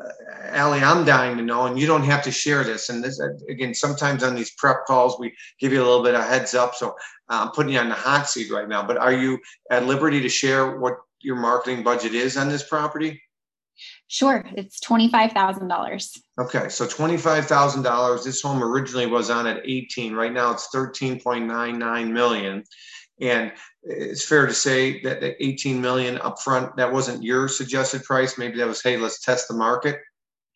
uh, 0.02 0.56
Allie, 0.56 0.80
I'm 0.80 1.04
dying 1.04 1.37
to 1.38 1.42
know, 1.42 1.66
and 1.66 1.78
you 1.78 1.87
don't 1.87 2.04
have 2.04 2.23
to 2.25 2.30
share 2.30 2.64
this. 2.64 2.88
And 2.90 3.02
this 3.02 3.21
again, 3.49 3.75
sometimes 3.75 4.23
on 4.23 4.35
these 4.35 4.52
prep 4.52 4.85
calls, 4.87 5.18
we 5.18 5.35
give 5.59 5.73
you 5.73 5.80
a 5.80 5.85
little 5.85 6.04
bit 6.04 6.14
of 6.14 6.25
heads 6.25 6.54
up. 6.54 6.75
So 6.75 6.94
I'm 7.28 7.50
putting 7.50 7.73
you 7.73 7.78
on 7.78 7.88
the 7.88 7.94
hot 7.94 8.28
seat 8.28 8.50
right 8.52 8.68
now. 8.68 8.87
But 8.87 8.99
are 8.99 9.12
you 9.12 9.38
at 9.71 9.87
liberty 9.87 10.21
to 10.21 10.28
share 10.28 10.78
what 10.78 10.99
your 11.21 11.37
marketing 11.37 11.82
budget 11.82 12.14
is 12.14 12.37
on 12.37 12.49
this 12.49 12.62
property? 12.62 13.23
Sure, 14.12 14.45
it's 14.59 14.78
$25,000. 14.81 16.19
Okay, 16.38 16.69
so 16.69 16.87
$25,000. 16.87 18.23
This 18.23 18.42
home 18.42 18.62
originally 18.62 19.07
was 19.07 19.31
on 19.31 19.47
at 19.47 19.62
18. 19.64 20.12
Right 20.12 20.35
now 20.35 20.50
it's 20.50 20.69
13.99 20.69 22.11
million. 22.12 22.62
And 23.23 23.52
it's 23.83 24.23
fair 24.23 24.45
to 24.45 24.52
say 24.52 25.00
that 25.00 25.23
the 25.23 25.42
18 25.42 25.81
million 25.81 26.19
upfront, 26.19 26.76
that 26.76 26.92
wasn't 26.92 27.23
your 27.23 27.49
suggested 27.49 28.04
price. 28.04 28.37
Maybe 28.37 28.59
that 28.59 28.66
was, 28.66 28.83
hey, 28.83 28.99
let's 28.99 29.23
test 29.23 29.49
the 29.49 29.54
market. 29.54 29.99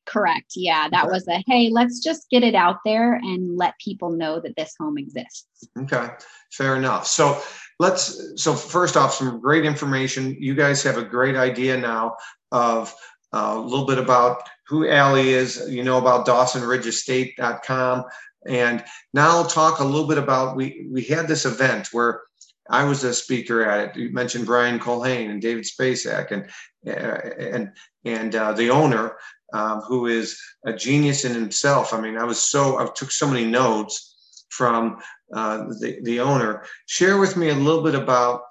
Correct. 0.04 0.52
Yeah, 0.54 0.90
that 0.90 1.04
okay. 1.04 1.12
was 1.12 1.26
a 1.26 1.42
hey, 1.46 1.70
let's 1.70 2.00
just 2.00 2.28
get 2.28 2.42
it 2.42 2.54
out 2.54 2.76
there 2.84 3.14
and 3.14 3.56
let 3.56 3.72
people 3.82 4.10
know 4.10 4.38
that 4.38 4.54
this 4.54 4.74
home 4.78 4.98
exists. 4.98 5.66
Okay, 5.78 6.08
fair 6.52 6.76
enough. 6.76 7.06
So 7.06 7.40
let's 7.80 8.20
so 8.36 8.54
first 8.54 8.98
off, 8.98 9.14
some 9.14 9.40
great 9.40 9.64
information. 9.64 10.36
You 10.38 10.54
guys 10.54 10.82
have 10.82 10.98
a 10.98 11.02
great 11.02 11.36
idea 11.36 11.78
now 11.78 12.16
of 12.52 12.94
a 13.36 13.58
little 13.58 13.86
bit 13.86 13.98
about 13.98 14.42
who 14.66 14.88
Allie 14.88 15.30
is. 15.30 15.66
You 15.68 15.84
know 15.84 15.98
about 15.98 16.26
DawsonRidgeEstate.com. 16.26 18.04
And 18.46 18.84
now 19.12 19.28
I'll 19.30 19.46
talk 19.46 19.80
a 19.80 19.84
little 19.84 20.06
bit 20.06 20.18
about 20.18 20.56
we 20.56 20.86
we 20.90 21.02
had 21.02 21.28
this 21.28 21.44
event 21.44 21.88
where 21.92 22.22
I 22.70 22.84
was 22.84 23.04
a 23.04 23.14
speaker 23.14 23.62
at 23.62 23.90
it. 23.90 23.96
You 23.96 24.12
mentioned 24.12 24.46
Brian 24.46 24.78
Colhane 24.78 25.30
and 25.30 25.40
David 25.40 25.64
Spacek 25.64 26.30
and 26.30 26.50
uh, 26.86 27.30
and 27.38 27.72
and 28.04 28.34
uh, 28.34 28.52
the 28.52 28.70
owner 28.70 29.16
um, 29.52 29.80
who 29.80 30.06
is 30.06 30.40
a 30.64 30.72
genius 30.72 31.24
in 31.24 31.32
himself. 31.32 31.92
I 31.92 32.00
mean, 32.00 32.16
I 32.16 32.24
was 32.24 32.40
so 32.40 32.78
I 32.78 32.86
took 32.94 33.10
so 33.10 33.28
many 33.28 33.44
notes 33.44 34.46
from 34.50 34.98
uh, 35.34 35.64
the 35.80 35.98
the 36.02 36.20
owner. 36.20 36.64
Share 36.86 37.18
with 37.18 37.36
me 37.36 37.50
a 37.50 37.54
little 37.54 37.82
bit 37.82 37.94
about 37.94 38.42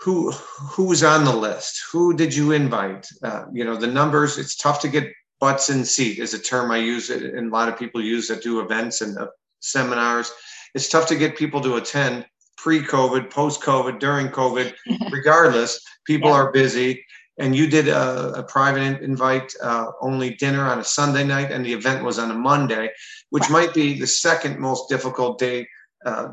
who 0.00 0.30
who 0.32 0.84
was 0.84 1.02
on 1.02 1.24
the 1.24 1.34
list 1.34 1.82
who 1.92 2.14
did 2.14 2.34
you 2.34 2.52
invite 2.52 3.06
uh, 3.22 3.44
you 3.52 3.64
know 3.64 3.76
the 3.76 3.86
numbers 3.86 4.38
it's 4.38 4.56
tough 4.56 4.80
to 4.80 4.88
get 4.88 5.12
butts 5.38 5.70
in 5.70 5.84
seat 5.84 6.18
is 6.18 6.34
a 6.34 6.38
term 6.38 6.70
i 6.70 6.78
use 6.78 7.10
it 7.10 7.22
and 7.22 7.48
a 7.48 7.54
lot 7.54 7.68
of 7.68 7.78
people 7.78 8.02
use 8.02 8.26
that 8.28 8.42
do 8.42 8.60
events 8.60 9.00
and 9.02 9.18
uh, 9.18 9.26
seminars 9.60 10.32
it's 10.74 10.88
tough 10.88 11.06
to 11.06 11.16
get 11.16 11.36
people 11.36 11.60
to 11.60 11.76
attend 11.76 12.24
pre-covid 12.56 13.30
post-covid 13.30 13.98
during 13.98 14.28
covid 14.28 14.72
regardless 15.10 15.80
people 16.06 16.30
yeah. 16.30 16.36
are 16.36 16.52
busy 16.52 17.04
and 17.38 17.56
you 17.56 17.66
did 17.66 17.88
a, 17.88 18.32
a 18.34 18.42
private 18.42 19.00
invite 19.02 19.52
uh, 19.62 19.86
only 20.00 20.34
dinner 20.36 20.64
on 20.64 20.78
a 20.78 20.84
sunday 20.84 21.24
night 21.24 21.52
and 21.52 21.64
the 21.64 21.72
event 21.72 22.02
was 22.04 22.18
on 22.18 22.30
a 22.30 22.34
monday 22.34 22.88
which 23.30 23.42
right. 23.44 23.66
might 23.66 23.74
be 23.74 23.98
the 23.98 24.06
second 24.06 24.58
most 24.58 24.88
difficult 24.88 25.38
day 25.38 25.66
uh, 26.06 26.28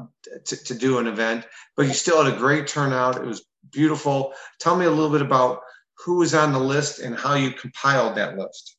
to, 0.46 0.64
to 0.64 0.74
do 0.74 0.98
an 0.98 1.08
event, 1.08 1.46
but 1.76 1.88
you 1.88 1.94
still 1.94 2.24
had 2.24 2.34
a 2.34 2.38
great 2.38 2.68
turnout. 2.68 3.18
It 3.18 3.26
was 3.26 3.47
beautiful. 3.72 4.34
Tell 4.60 4.76
me 4.76 4.86
a 4.86 4.92
little 4.92 5.10
bit 5.10 5.22
about 5.22 5.62
who 5.98 6.18
was 6.18 6.34
on 6.34 6.54
the 6.54 6.60
list 6.60 7.00
and 7.00 7.16
how 7.16 7.36
you 7.36 7.52
compiled 7.52 8.16
that 8.16 8.38
list. 8.38 8.78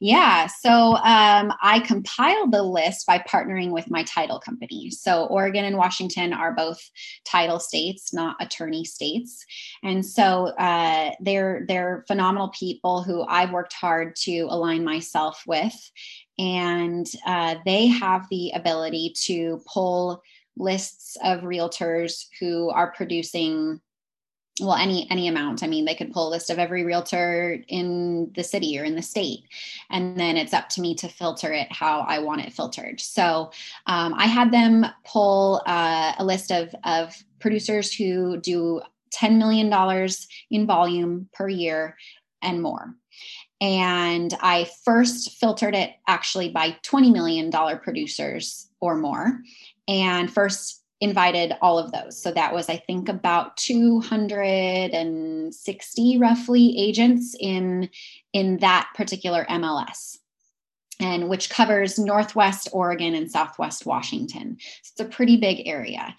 Yeah, 0.00 0.46
so 0.46 0.96
um, 0.96 1.52
I 1.62 1.80
compiled 1.86 2.52
the 2.52 2.62
list 2.62 3.06
by 3.06 3.18
partnering 3.18 3.70
with 3.70 3.90
my 3.90 4.02
title 4.04 4.40
company. 4.40 4.90
So 4.90 5.26
Oregon 5.26 5.64
and 5.64 5.76
Washington 5.76 6.32
are 6.32 6.52
both 6.52 6.80
title 7.24 7.60
states, 7.60 8.12
not 8.12 8.36
attorney 8.40 8.84
states, 8.84 9.44
and 9.82 10.04
so 10.04 10.48
uh, 10.58 11.12
they're 11.20 11.64
they're 11.68 12.04
phenomenal 12.06 12.48
people 12.48 13.02
who 13.02 13.22
I've 13.22 13.52
worked 13.52 13.72
hard 13.72 14.16
to 14.22 14.48
align 14.50 14.84
myself 14.84 15.42
with, 15.46 15.74
and 16.38 17.06
uh, 17.26 17.56
they 17.64 17.86
have 17.86 18.26
the 18.30 18.52
ability 18.54 19.14
to 19.26 19.62
pull 19.66 20.22
lists 20.56 21.16
of 21.22 21.40
realtors 21.42 22.26
who 22.40 22.68
are 22.70 22.92
producing 22.92 23.80
well 24.60 24.74
any 24.74 25.10
any 25.10 25.28
amount. 25.28 25.62
I 25.62 25.66
mean 25.66 25.84
they 25.84 25.94
could 25.94 26.12
pull 26.12 26.28
a 26.28 26.30
list 26.30 26.50
of 26.50 26.58
every 26.58 26.84
realtor 26.84 27.62
in 27.68 28.30
the 28.34 28.44
city 28.44 28.78
or 28.78 28.84
in 28.84 28.94
the 28.94 29.02
state 29.02 29.44
and 29.90 30.18
then 30.18 30.36
it's 30.36 30.52
up 30.52 30.68
to 30.70 30.80
me 30.80 30.94
to 30.96 31.08
filter 31.08 31.52
it 31.52 31.70
how 31.72 32.00
i 32.00 32.18
want 32.18 32.42
it 32.42 32.52
filtered. 32.52 33.00
So 33.00 33.50
um, 33.86 34.14
i 34.14 34.26
had 34.26 34.52
them 34.52 34.86
pull 35.04 35.62
uh, 35.66 36.12
a 36.18 36.24
list 36.24 36.50
of 36.50 36.74
of 36.84 37.14
producers 37.40 37.92
who 37.92 38.38
do 38.40 38.80
$10 39.14 39.38
million 39.38 39.72
in 40.50 40.66
volume 40.66 41.28
per 41.32 41.48
year 41.48 41.96
and 42.42 42.62
more. 42.62 42.94
And 43.60 44.34
i 44.40 44.68
first 44.84 45.32
filtered 45.38 45.74
it 45.74 45.92
actually 46.06 46.50
by 46.50 46.76
$20 46.84 47.12
million 47.12 47.50
producers 47.50 48.70
or 48.80 48.96
more 48.96 49.40
and 49.88 50.32
first 50.32 50.84
invited 51.00 51.54
all 51.62 51.78
of 51.78 51.92
those. 51.92 52.20
So 52.20 52.32
that 52.32 52.52
was, 52.52 52.68
I 52.68 52.76
think, 52.76 53.08
about 53.08 53.56
260 53.56 56.18
roughly 56.18 56.76
agents 56.78 57.34
in 57.38 57.88
in 58.32 58.56
that 58.58 58.90
particular 58.94 59.46
MLS. 59.48 60.18
And 61.00 61.28
which 61.28 61.48
covers 61.48 61.96
Northwest 61.96 62.70
Oregon 62.72 63.14
and 63.14 63.30
Southwest 63.30 63.86
Washington. 63.86 64.56
It's 64.80 64.98
a 64.98 65.04
pretty 65.04 65.36
big 65.36 65.68
area. 65.68 66.12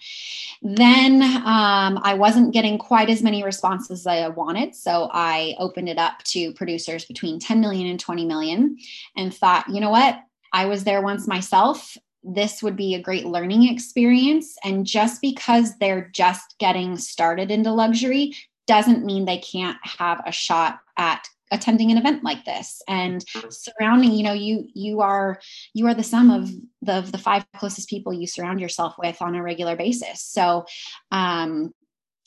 Then 0.62 1.20
um, 1.20 2.00
I 2.02 2.14
wasn't 2.14 2.54
getting 2.54 2.78
quite 2.78 3.10
as 3.10 3.22
many 3.22 3.44
responses 3.44 4.00
as 4.00 4.06
I 4.06 4.26
wanted. 4.28 4.74
So 4.74 5.10
I 5.12 5.54
opened 5.58 5.90
it 5.90 5.98
up 5.98 6.22
to 6.28 6.54
producers 6.54 7.04
between 7.04 7.38
10 7.38 7.60
million 7.60 7.88
and 7.88 8.00
20 8.00 8.24
million 8.24 8.78
and 9.18 9.34
thought, 9.34 9.68
you 9.68 9.82
know 9.82 9.90
what? 9.90 10.18
I 10.50 10.64
was 10.64 10.84
there 10.84 11.02
once 11.02 11.28
myself 11.28 11.98
this 12.22 12.62
would 12.62 12.76
be 12.76 12.94
a 12.94 13.02
great 13.02 13.26
learning 13.26 13.68
experience. 13.68 14.56
And 14.64 14.86
just 14.86 15.20
because 15.20 15.76
they're 15.78 16.10
just 16.14 16.56
getting 16.58 16.96
started 16.96 17.50
into 17.50 17.72
luxury 17.72 18.34
doesn't 18.66 19.04
mean 19.04 19.24
they 19.24 19.38
can't 19.38 19.78
have 19.82 20.20
a 20.26 20.32
shot 20.32 20.80
at 20.96 21.26
attending 21.50 21.90
an 21.90 21.98
event 21.98 22.22
like 22.22 22.44
this. 22.44 22.80
And 22.86 23.24
surrounding 23.48 24.12
you 24.12 24.22
know 24.22 24.32
you 24.32 24.68
you 24.74 25.00
are 25.00 25.40
you 25.74 25.86
are 25.86 25.94
the 25.94 26.04
sum 26.04 26.30
of 26.30 26.50
the 26.82 27.00
the 27.10 27.18
five 27.18 27.44
closest 27.56 27.88
people 27.88 28.12
you 28.12 28.26
surround 28.26 28.60
yourself 28.60 28.94
with 28.98 29.20
on 29.20 29.34
a 29.34 29.42
regular 29.42 29.76
basis. 29.76 30.22
So 30.22 30.66
um 31.10 31.74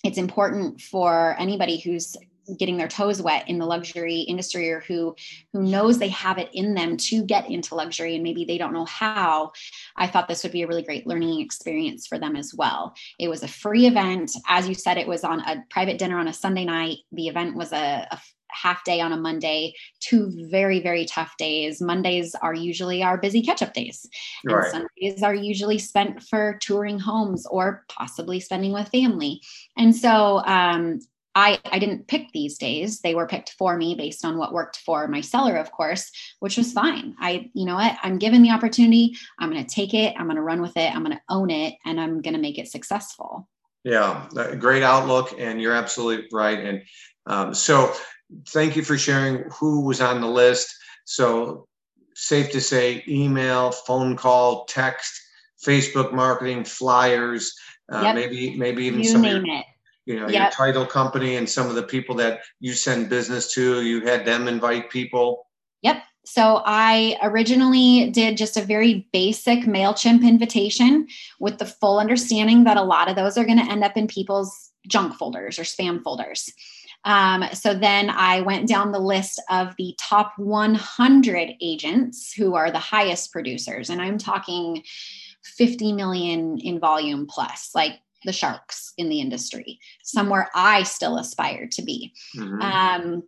it's 0.03 0.17
important 0.17 0.81
for 0.81 1.35
anybody 1.39 1.79
who's 1.79 2.17
getting 2.57 2.77
their 2.77 2.87
toes 2.87 3.21
wet 3.21 3.47
in 3.47 3.57
the 3.57 3.65
luxury 3.65 4.19
industry 4.21 4.69
or 4.69 4.81
who 4.81 5.15
who 5.51 5.63
knows 5.63 5.97
they 5.97 6.09
have 6.09 6.37
it 6.37 6.49
in 6.53 6.73
them 6.73 6.97
to 6.97 7.23
get 7.23 7.49
into 7.49 7.75
luxury 7.75 8.15
and 8.15 8.23
maybe 8.23 8.45
they 8.45 8.57
don't 8.57 8.73
know 8.73 8.85
how 8.85 9.51
i 9.95 10.07
thought 10.07 10.27
this 10.27 10.43
would 10.43 10.51
be 10.51 10.63
a 10.63 10.67
really 10.67 10.83
great 10.83 11.07
learning 11.07 11.39
experience 11.39 12.07
for 12.07 12.19
them 12.19 12.35
as 12.35 12.53
well 12.53 12.93
it 13.19 13.27
was 13.27 13.43
a 13.43 13.47
free 13.47 13.85
event 13.85 14.31
as 14.47 14.67
you 14.67 14.73
said 14.75 14.97
it 14.97 15.07
was 15.07 15.23
on 15.23 15.39
a 15.41 15.63
private 15.69 15.97
dinner 15.97 16.17
on 16.17 16.27
a 16.27 16.33
sunday 16.33 16.65
night 16.65 16.97
the 17.11 17.27
event 17.27 17.55
was 17.55 17.71
a, 17.71 18.07
a 18.11 18.19
half 18.53 18.83
day 18.83 19.01
on 19.01 19.11
a 19.11 19.17
Monday, 19.17 19.73
two 19.99 20.31
very, 20.49 20.79
very 20.79 21.05
tough 21.05 21.35
days. 21.37 21.81
Mondays 21.81 22.35
are 22.35 22.53
usually 22.53 23.03
our 23.03 23.17
busy 23.17 23.41
catch 23.41 23.61
up 23.61 23.73
days. 23.73 24.07
And 24.43 24.53
right. 24.53 24.71
Sundays 24.71 25.23
are 25.23 25.35
usually 25.35 25.79
spent 25.79 26.21
for 26.23 26.57
touring 26.61 26.99
homes 26.99 27.45
or 27.47 27.83
possibly 27.89 28.39
spending 28.39 28.71
with 28.71 28.89
family. 28.89 29.41
And 29.77 29.95
so 29.95 30.43
um, 30.45 30.99
I, 31.35 31.59
I 31.65 31.79
didn't 31.79 32.07
pick 32.07 32.31
these 32.31 32.57
days. 32.57 32.99
They 32.99 33.15
were 33.15 33.27
picked 33.27 33.53
for 33.53 33.75
me 33.75 33.95
based 33.95 34.23
on 34.23 34.37
what 34.37 34.53
worked 34.53 34.77
for 34.77 35.07
my 35.07 35.21
seller, 35.21 35.55
of 35.55 35.71
course, 35.71 36.11
which 36.39 36.57
was 36.57 36.71
fine. 36.71 37.15
I, 37.19 37.49
you 37.53 37.65
know 37.65 37.75
what, 37.75 37.97
I'm 38.03 38.19
given 38.19 38.43
the 38.43 38.51
opportunity. 38.51 39.15
I'm 39.39 39.51
going 39.51 39.63
to 39.63 39.69
take 39.69 39.93
it. 39.93 40.13
I'm 40.17 40.25
going 40.25 40.35
to 40.35 40.43
run 40.43 40.61
with 40.61 40.77
it. 40.77 40.93
I'm 40.93 41.03
going 41.03 41.15
to 41.15 41.21
own 41.29 41.49
it 41.49 41.75
and 41.85 41.99
I'm 41.99 42.21
going 42.21 42.35
to 42.35 42.39
make 42.39 42.59
it 42.59 42.67
successful. 42.67 43.47
Yeah, 43.83 44.27
great 44.59 44.83
outlook. 44.83 45.33
And 45.37 45.59
you're 45.59 45.73
absolutely 45.73 46.27
right. 46.31 46.59
And 46.59 46.81
um, 47.25 47.53
so 47.53 47.93
thank 48.49 48.75
you 48.75 48.83
for 48.83 48.97
sharing 48.97 49.43
who 49.51 49.81
was 49.81 50.01
on 50.01 50.21
the 50.21 50.27
list. 50.27 50.73
So 51.05 51.67
safe 52.15 52.51
to 52.51 52.61
say 52.61 53.03
email, 53.07 53.71
phone 53.71 54.15
call, 54.15 54.65
text, 54.65 55.19
Facebook 55.65 56.13
marketing, 56.13 56.63
flyers, 56.63 57.55
uh, 57.91 58.01
yep. 58.03 58.15
maybe, 58.15 58.55
maybe 58.55 58.85
even 58.85 58.99
you 58.99 59.09
some 59.09 59.21
name 59.21 59.45
it 59.47 59.65
you 60.05 60.19
know, 60.19 60.27
yep. 60.27 60.41
your 60.41 60.51
title 60.51 60.85
company 60.85 61.35
and 61.35 61.49
some 61.49 61.67
of 61.67 61.75
the 61.75 61.83
people 61.83 62.15
that 62.15 62.41
you 62.59 62.73
send 62.73 63.09
business 63.09 63.53
to, 63.53 63.81
you 63.81 64.01
had 64.01 64.25
them 64.25 64.47
invite 64.47 64.89
people. 64.89 65.47
Yep. 65.81 66.03
So 66.25 66.61
I 66.65 67.17
originally 67.21 68.09
did 68.11 68.37
just 68.37 68.57
a 68.57 68.61
very 68.61 69.07
basic 69.11 69.61
MailChimp 69.61 70.23
invitation 70.23 71.07
with 71.39 71.57
the 71.57 71.65
full 71.65 71.99
understanding 71.99 72.63
that 72.63 72.77
a 72.77 72.83
lot 72.83 73.09
of 73.09 73.15
those 73.15 73.37
are 73.37 73.45
going 73.45 73.59
to 73.59 73.71
end 73.71 73.83
up 73.83 73.97
in 73.97 74.07
people's 74.07 74.71
junk 74.87 75.15
folders 75.15 75.59
or 75.59 75.63
spam 75.63 76.01
folders. 76.01 76.51
Um, 77.05 77.43
so 77.53 77.73
then 77.73 78.09
I 78.09 78.41
went 78.41 78.67
down 78.67 78.91
the 78.91 78.99
list 78.99 79.41
of 79.49 79.75
the 79.77 79.95
top 79.99 80.33
100 80.37 81.53
agents 81.59 82.33
who 82.33 82.55
are 82.55 82.71
the 82.71 82.79
highest 82.79 83.33
producers. 83.33 83.89
And 83.89 84.01
I'm 84.01 84.17
talking 84.17 84.83
50 85.43 85.91
million 85.93 86.57
in 86.59 86.79
volume 86.79 87.27
plus, 87.27 87.71
like 87.75 87.99
the 88.25 88.33
sharks 88.33 88.93
in 88.97 89.09
the 89.09 89.19
industry, 89.19 89.79
somewhere 90.03 90.49
I 90.55 90.83
still 90.83 91.17
aspire 91.17 91.67
to 91.71 91.81
be. 91.81 92.13
Mm-hmm. 92.37 92.61
Um, 92.61 93.23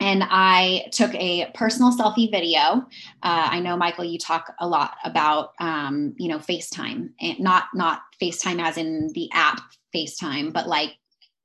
and 0.00 0.24
I 0.28 0.88
took 0.92 1.14
a 1.14 1.50
personal 1.54 1.92
selfie 1.92 2.30
video. 2.30 2.86
Uh, 3.22 3.48
I 3.50 3.60
know, 3.60 3.76
Michael, 3.76 4.04
you 4.04 4.18
talk 4.18 4.52
a 4.58 4.66
lot 4.66 4.96
about, 5.04 5.52
um, 5.60 6.14
you 6.18 6.28
know, 6.28 6.38
FaceTime, 6.38 7.10
and 7.20 7.40
not 7.40 7.66
not 7.74 8.02
FaceTime 8.20 8.60
as 8.60 8.76
in 8.76 9.10
the 9.14 9.30
app 9.32 9.60
FaceTime, 9.94 10.52
but 10.52 10.68
like, 10.68 10.96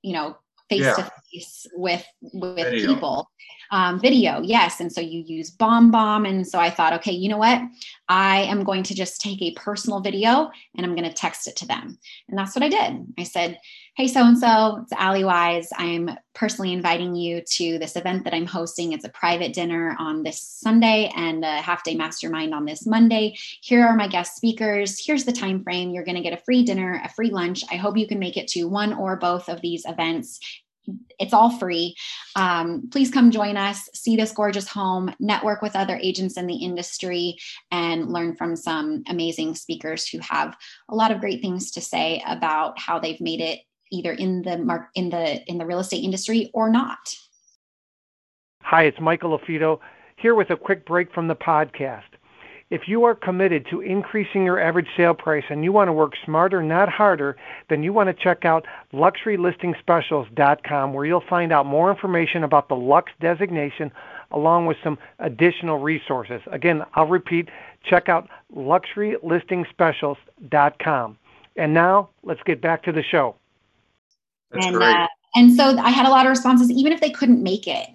you 0.01 0.13
know, 0.13 0.38
face 0.70 0.96
to 0.96 1.12
face 1.32 1.68
with 1.74 2.06
with 2.34 2.56
video. 2.56 2.96
people 2.96 3.29
um, 3.71 3.99
video 3.99 4.41
yes. 4.41 4.79
And 4.79 4.91
so 4.91 5.01
you 5.01 5.19
use 5.19 5.51
BombBomb 5.51 6.27
and 6.27 6.47
so 6.47 6.59
i 6.59 6.69
thought 6.69 6.93
okay 6.93 7.11
you 7.11 7.29
know 7.29 7.38
what? 7.38 7.61
I 8.07 8.39
am 8.41 8.63
going 8.63 8.81
to 8.83 8.95
just 8.95 9.21
take 9.21 9.41
a 9.41 9.53
personal 9.53 9.99
video 9.99 10.49
and 10.75 10.85
i'm 10.85 10.95
going 10.95 11.07
to 11.07 11.13
text 11.13 11.47
it 11.47 11.55
to 11.57 11.67
them. 11.67 11.97
And 12.27 12.38
that's 12.38 12.55
what 12.55 12.63
i 12.63 12.69
did. 12.69 13.05
I 13.17 13.23
said 13.23 13.59
hey 13.95 14.07
so 14.07 14.23
and 14.23 14.38
so 14.38 14.79
it's 14.81 14.93
Allie 14.93 15.23
Wise. 15.23 15.69
I'm 15.77 16.09
personally 16.33 16.73
inviting 16.73 17.15
you 17.15 17.41
to 17.41 17.77
this 17.79 17.95
event 17.95 18.23
that 18.23 18.33
i'm 18.33 18.45
hosting. 18.45 18.93
It's 18.93 19.05
a 19.05 19.09
private 19.09 19.53
dinner 19.53 19.95
on 19.99 20.23
this 20.23 20.41
sunday 20.41 21.11
and 21.15 21.43
a 21.43 21.61
half 21.61 21.83
day 21.83 21.95
mastermind 21.95 22.53
on 22.53 22.65
this 22.65 22.85
monday. 22.85 23.35
Here 23.61 23.85
are 23.85 23.95
my 23.95 24.07
guest 24.07 24.35
speakers. 24.35 25.03
Here's 25.05 25.25
the 25.25 25.31
time 25.31 25.63
frame. 25.63 25.91
You're 25.91 26.05
going 26.05 26.15
to 26.15 26.23
get 26.23 26.33
a 26.33 26.43
free 26.43 26.63
dinner 26.63 27.01
a 27.03 27.09
free 27.09 27.29
lunch. 27.29 27.63
I 27.71 27.75
hope 27.75 27.97
you 27.97 28.07
can 28.07 28.19
make 28.19 28.38
it 28.38 28.47
to 28.49 28.65
one 28.65 28.93
or 28.93 29.15
both 29.15 29.49
of 29.49 29.61
these 29.61 29.85
events 29.85 30.39
it's 31.19 31.34
all 31.34 31.50
free. 31.58 31.96
Um, 32.36 32.89
please 32.91 33.12
come 33.12 33.31
join 33.31 33.58
us, 33.58 33.89
see 33.93 34.15
this 34.15 34.31
gorgeous 34.31 34.67
home, 34.67 35.13
network 35.19 35.62
with 35.62 35.75
other 35.75 35.98
agents 36.01 36.38
in 36.38 36.48
the 36.48 36.55
industry, 36.55 37.38
and 37.72 38.12
learn 38.12 38.36
from 38.36 38.55
some 38.55 39.03
amazing 39.08 39.55
speakers 39.55 40.08
who 40.08 40.19
have 40.19 40.55
a 40.89 40.96
lot 40.96 41.12
of 41.12 41.19
great 41.19 41.41
things 41.41 41.72
to 41.72 41.81
say 41.81 42.24
about 42.27 42.79
how 42.79 43.00
they've 43.00 43.22
made 43.22 43.41
it 43.41 43.60
either 43.91 44.13
in 44.13 44.41
the 44.43 44.58
mark 44.58 44.89
in 44.96 45.10
the 45.10 45.43
in 45.46 45.58
the 45.58 45.65
real 45.65 45.79
estate 45.79 46.03
industry 46.03 46.51
or 46.53 46.69
not. 46.69 47.00
Hi, 48.63 48.84
it's 48.84 49.00
Michael 49.00 49.38
LaFido 49.38 49.79
here 50.17 50.36
with 50.36 50.50
a 50.51 50.58
quick 50.58 50.86
break 50.86 51.13
from 51.13 51.27
the 51.27 51.36
podcast. 51.36 52.03
If 52.69 52.88
you 52.88 53.03
are 53.05 53.15
committed 53.15 53.65
to 53.71 53.81
increasing 53.81 54.45
your 54.45 54.59
average 54.59 54.89
sale 54.95 55.15
price 55.15 55.45
and 55.49 55.63
you 55.63 55.71
want 55.71 55.88
to 55.88 55.93
work 55.93 56.13
smarter, 56.23 56.61
not 56.61 56.88
harder, 56.88 57.35
then 57.67 57.81
you 57.81 57.91
want 57.91 58.05
to 58.07 58.13
check 58.13 58.45
out 58.45 58.67
luxurylistingspecialist.com 58.93 60.93
where 60.93 61.05
you'll 61.05 61.23
find 61.27 61.51
out 61.51 61.65
more 61.65 61.89
information 61.89 62.43
about 62.43 62.69
the 62.69 62.75
Lux 62.75 63.11
designation 63.19 63.91
along 64.31 64.67
with 64.67 64.77
some 64.83 64.99
additional 65.17 65.79
resources. 65.79 66.43
Again, 66.51 66.85
I'll 66.93 67.07
repeat, 67.07 67.49
check 67.83 68.07
out 68.07 68.29
luxurylistingspecialist.com. 68.55 71.17
And 71.55 71.73
now, 71.73 72.09
let's 72.23 72.43
get 72.45 72.61
back 72.61 72.83
to 72.83 72.91
the 72.91 73.01
show. 73.01 73.33
That's 74.51 74.67
and, 74.67 74.75
great. 74.75 74.95
Uh, 74.95 75.07
and 75.35 75.55
so 75.55 75.77
I 75.77 75.89
had 75.89 76.05
a 76.05 76.09
lot 76.09 76.25
of 76.25 76.29
responses, 76.29 76.71
even 76.71 76.93
if 76.93 77.01
they 77.01 77.09
couldn't 77.09 77.41
make 77.41 77.67
it. 77.67 77.89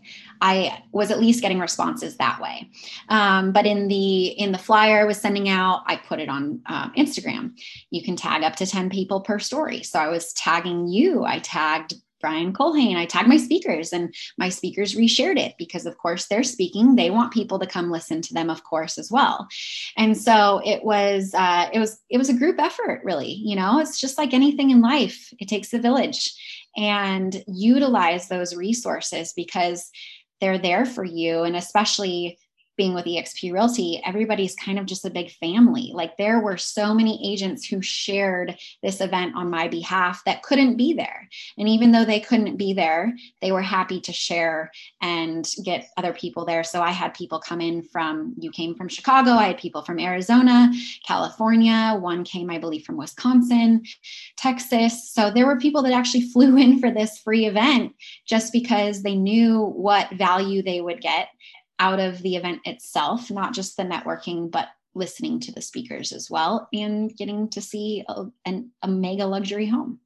I 0.45 0.83
was 0.93 1.11
at 1.11 1.21
least 1.21 1.41
getting 1.41 1.59
responses 1.59 2.19
that 2.19 2.39
way. 2.39 2.71
Um, 3.09 3.53
but 3.53 3.65
in 3.65 3.89
the 3.89 4.27
in 4.27 4.53
the 4.53 4.59
flyer 4.59 5.01
I 5.01 5.05
was 5.05 5.19
sending 5.19 5.49
out, 5.49 5.83
I 5.87 5.97
put 5.97 6.21
it 6.21 6.29
on 6.29 6.61
um, 6.67 6.93
Instagram. 6.99 7.59
You 7.91 8.03
can 8.05 8.15
tag 8.15 8.43
up 8.43 8.55
to 8.57 8.67
ten 8.67 8.91
people 8.91 9.23
per 9.23 9.39
story. 9.39 9.83
So 9.83 9.99
I 9.99 10.09
was 10.09 10.35
tagging 10.35 10.87
you. 10.87 11.25
I 11.25 11.39
tagged 11.39 11.95
Brian 12.21 12.53
Culhane. 12.53 12.97
I 12.97 13.07
tagged 13.07 13.29
my 13.29 13.39
speakers 13.39 13.93
and 13.93 14.15
my 14.39 14.51
speakers 14.51 14.95
reshared 14.95 15.39
it 15.39 15.55
because 15.59 15.87
of 15.87 15.97
course 15.97 16.27
they're 16.27 16.43
speaking. 16.43 16.95
They 16.95 17.11
want 17.11 17.33
people 17.33 17.59
to 17.59 17.67
come 17.67 17.91
listen 17.91 18.21
to 18.23 18.35
them, 18.35 18.51
of 18.51 18.65
course, 18.65 18.99
as 18.99 19.11
well. 19.11 19.49
And 19.97 20.17
so 20.17 20.61
it 20.65 20.85
was 20.85 21.33
uh, 21.35 21.71
it 21.73 21.79
was 21.79 22.01
it 22.11 22.19
was 22.19 22.29
a 22.29 22.39
group 22.39 22.61
effort, 22.61 23.01
really. 23.03 23.33
You 23.33 23.57
know, 23.57 23.79
it's 23.79 23.99
just 23.99 24.19
like 24.19 24.35
anything 24.35 24.71
in 24.71 24.83
life. 24.83 25.33
It 25.39 25.49
takes 25.49 25.73
a 25.73 25.79
village 25.79 26.35
and 26.77 27.45
utilize 27.47 28.29
those 28.29 28.57
resources 28.57 29.33
because 29.35 29.91
they're 30.41 30.59
there 30.59 30.85
for 30.85 31.05
you 31.05 31.45
and 31.45 31.57
especially 31.57 32.39
being 32.77 32.95
with 32.95 33.05
EXP 33.05 33.53
Realty, 33.53 34.03
everybody's 34.05 34.57
kind 34.57 34.79
of 34.79 34.87
just 34.87 35.05
a 35.05 35.11
big 35.11 35.31
family. 35.31 35.91
Like 35.95 36.17
there 36.17 36.41
were 36.41 36.57
so 36.57 36.93
many 36.95 37.21
agents 37.33 37.67
who 37.67 37.81
shared 37.81 38.57
this 38.83 39.01
event 39.01 39.37
on 39.37 39.51
my 39.51 39.69
behalf 39.69 40.23
that 40.27 40.43
couldn't 40.43 40.77
be 40.77 40.93
there. 40.93 41.29
And 41.57 41.69
even 41.69 41.93
though 41.93 42.05
they 42.05 42.21
couldn't 42.21 42.57
be 42.57 42.73
there, 42.73 43.15
they 43.41 43.53
were 43.53 43.63
happy 43.63 44.01
to 44.01 44.13
share 44.13 44.71
and 45.01 45.49
get 45.65 45.89
other 45.97 46.13
people 46.13 46.45
there. 46.45 46.65
So 46.65 46.83
I 46.83 46.91
had 46.91 47.15
people 47.15 47.39
come 47.39 47.61
in 47.61 47.83
from, 47.83 48.35
you 48.39 48.51
came 48.51 48.75
from 48.75 48.89
Chicago, 48.89 49.33
I 49.33 49.49
had 49.49 49.59
people 49.59 49.83
from 49.83 50.01
Arizona, 50.01 50.73
California, 51.07 51.97
one 51.99 52.25
came, 52.25 52.51
I 52.51 52.59
believe, 52.59 52.85
from 52.85 52.97
Wisconsin, 52.97 53.85
Texas. 54.37 55.11
So 55.11 55.31
there 55.31 55.47
were 55.47 55.59
people 55.59 55.83
that 55.83 55.93
actually 55.93 56.29
flew 56.33 56.57
in 56.57 56.81
for 56.81 56.91
this 56.91 57.19
free 57.19 57.47
event 57.47 57.95
just 58.27 58.53
because 58.53 59.03
they 59.03 59.15
knew 59.15 59.61
what 59.61 60.11
value 60.13 60.63
they 60.63 60.81
would 60.81 61.01
get 61.01 61.29
out 61.79 62.01
of 62.01 62.23
the 62.23 62.37
event 62.37 62.61
itself, 62.65 63.31
not 63.31 63.55
just 63.55 63.77
the 63.77 63.83
networking, 63.83 64.51
but 64.51 64.69
listening 64.95 65.41
to 65.41 65.53
the 65.53 65.61
speakers 65.61 66.13
as 66.13 66.31
well 66.31 66.69
and 66.73 67.17
getting 67.17 67.49
to 67.51 67.61
see 67.61 68.05
a, 68.09 68.25
an, 68.45 68.71
a 68.83 68.89
mega 68.89 69.27
luxury 69.27 69.67
home. 69.67 69.99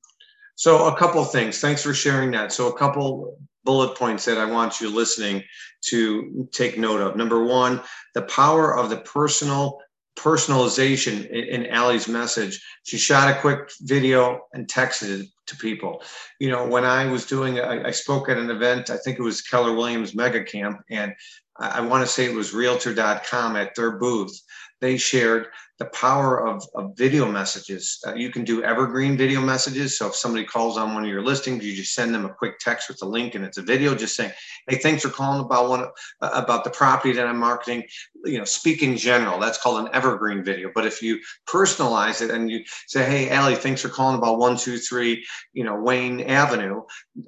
So, 0.55 0.89
a 0.89 0.97
couple 0.97 1.25
things. 1.25 1.61
Thanks 1.61 1.83
for 1.83 1.95
sharing 1.95 2.33
that. 2.33 2.53
So, 2.53 2.69
a 2.69 2.77
couple 2.77 3.39
bullet 3.65 3.97
points 3.97 4.25
that 4.25 4.39
I 4.39 4.45
want 4.45 4.81
you 4.81 4.89
listening 4.89 5.45
to 5.91 6.49
take 6.53 6.79
note 6.79 7.01
of. 7.01 7.17
Number 7.17 7.45
one, 7.45 7.81
the 8.15 8.23
power 8.23 8.77
of 8.77 8.91
the 8.91 8.97
personal 8.97 9.79
personalization 10.19 11.29
in, 11.29 11.63
in 11.63 11.67
Allie's 11.67 12.09
message. 12.09 12.61
She 12.83 12.99
shot 12.99 13.31
a 13.31 13.41
quick 13.41 13.71
video 13.83 14.41
and 14.53 14.67
texted 14.67 15.21
it 15.21 15.29
to 15.47 15.57
people. 15.57 16.03
You 16.41 16.51
know, 16.51 16.67
when 16.67 16.85
I 16.85 17.07
was 17.07 17.25
doing, 17.25 17.61
I, 17.61 17.85
I 17.85 17.91
spoke 17.93 18.29
at 18.29 18.37
an 18.37 18.51
event, 18.51 18.91
I 18.91 18.97
think 18.97 19.19
it 19.19 19.23
was 19.23 19.41
Keller 19.41 19.75
Williams 19.75 20.15
Mega 20.15 20.43
Camp, 20.43 20.81
and 20.91 21.15
I 21.59 21.81
want 21.81 22.07
to 22.07 22.13
say 22.13 22.27
it 22.27 22.35
was 22.35 22.55
realtor.com 22.55 23.57
at 23.57 23.75
their 23.75 23.93
booth. 23.93 24.41
They 24.81 24.97
shared 24.97 25.49
the 25.79 25.85
power 25.87 26.45
of, 26.45 26.67
of 26.75 26.97
video 26.97 27.31
messages. 27.31 28.01
Uh, 28.05 28.15
you 28.15 28.31
can 28.31 28.43
do 28.43 28.65
evergreen 28.65 29.17
video 29.17 29.41
messages. 29.41 29.97
So 29.97 30.09
if 30.09 30.17
somebody 30.17 30.45
calls 30.45 30.77
on 30.77 30.93
one 30.93 31.05
of 31.05 31.09
your 31.09 31.23
listings, 31.23 31.65
you 31.65 31.75
just 31.75 31.95
send 31.95 32.13
them 32.13 32.25
a 32.25 32.35
quick 32.35 32.59
text 32.59 32.89
with 32.89 33.01
a 33.03 33.05
link 33.05 33.37
and 33.37 33.45
it's 33.45 33.59
a 33.59 33.63
video 33.63 33.95
just 33.95 34.17
saying, 34.17 34.33
hey, 34.67 34.79
thanks 34.79 35.03
for 35.03 35.09
calling 35.09 35.41
about 35.41 35.69
one 35.69 35.87
uh, 36.21 36.31
about 36.33 36.65
the 36.65 36.71
property 36.71 37.13
that 37.13 37.27
I'm 37.27 37.39
marketing. 37.39 37.85
You 38.25 38.39
know, 38.39 38.45
speak 38.45 38.83
in 38.83 38.97
general. 38.97 39.39
That's 39.39 39.59
called 39.59 39.87
an 39.87 39.95
evergreen 39.95 40.43
video. 40.43 40.73
But 40.75 40.85
if 40.85 41.01
you 41.01 41.21
personalize 41.49 42.23
it 42.23 42.31
and 42.33 42.51
you 42.51 42.65
say, 42.89 43.05
hey, 43.05 43.31
Allie, 43.31 43.55
thanks 43.55 43.81
for 43.81 43.89
calling 43.89 44.19
about 44.19 44.39
one, 44.39 44.57
two, 44.57 44.79
three, 44.79 45.25
you 45.53 45.63
know, 45.63 45.77
Wayne 45.77 46.23
Avenue, 46.23 46.83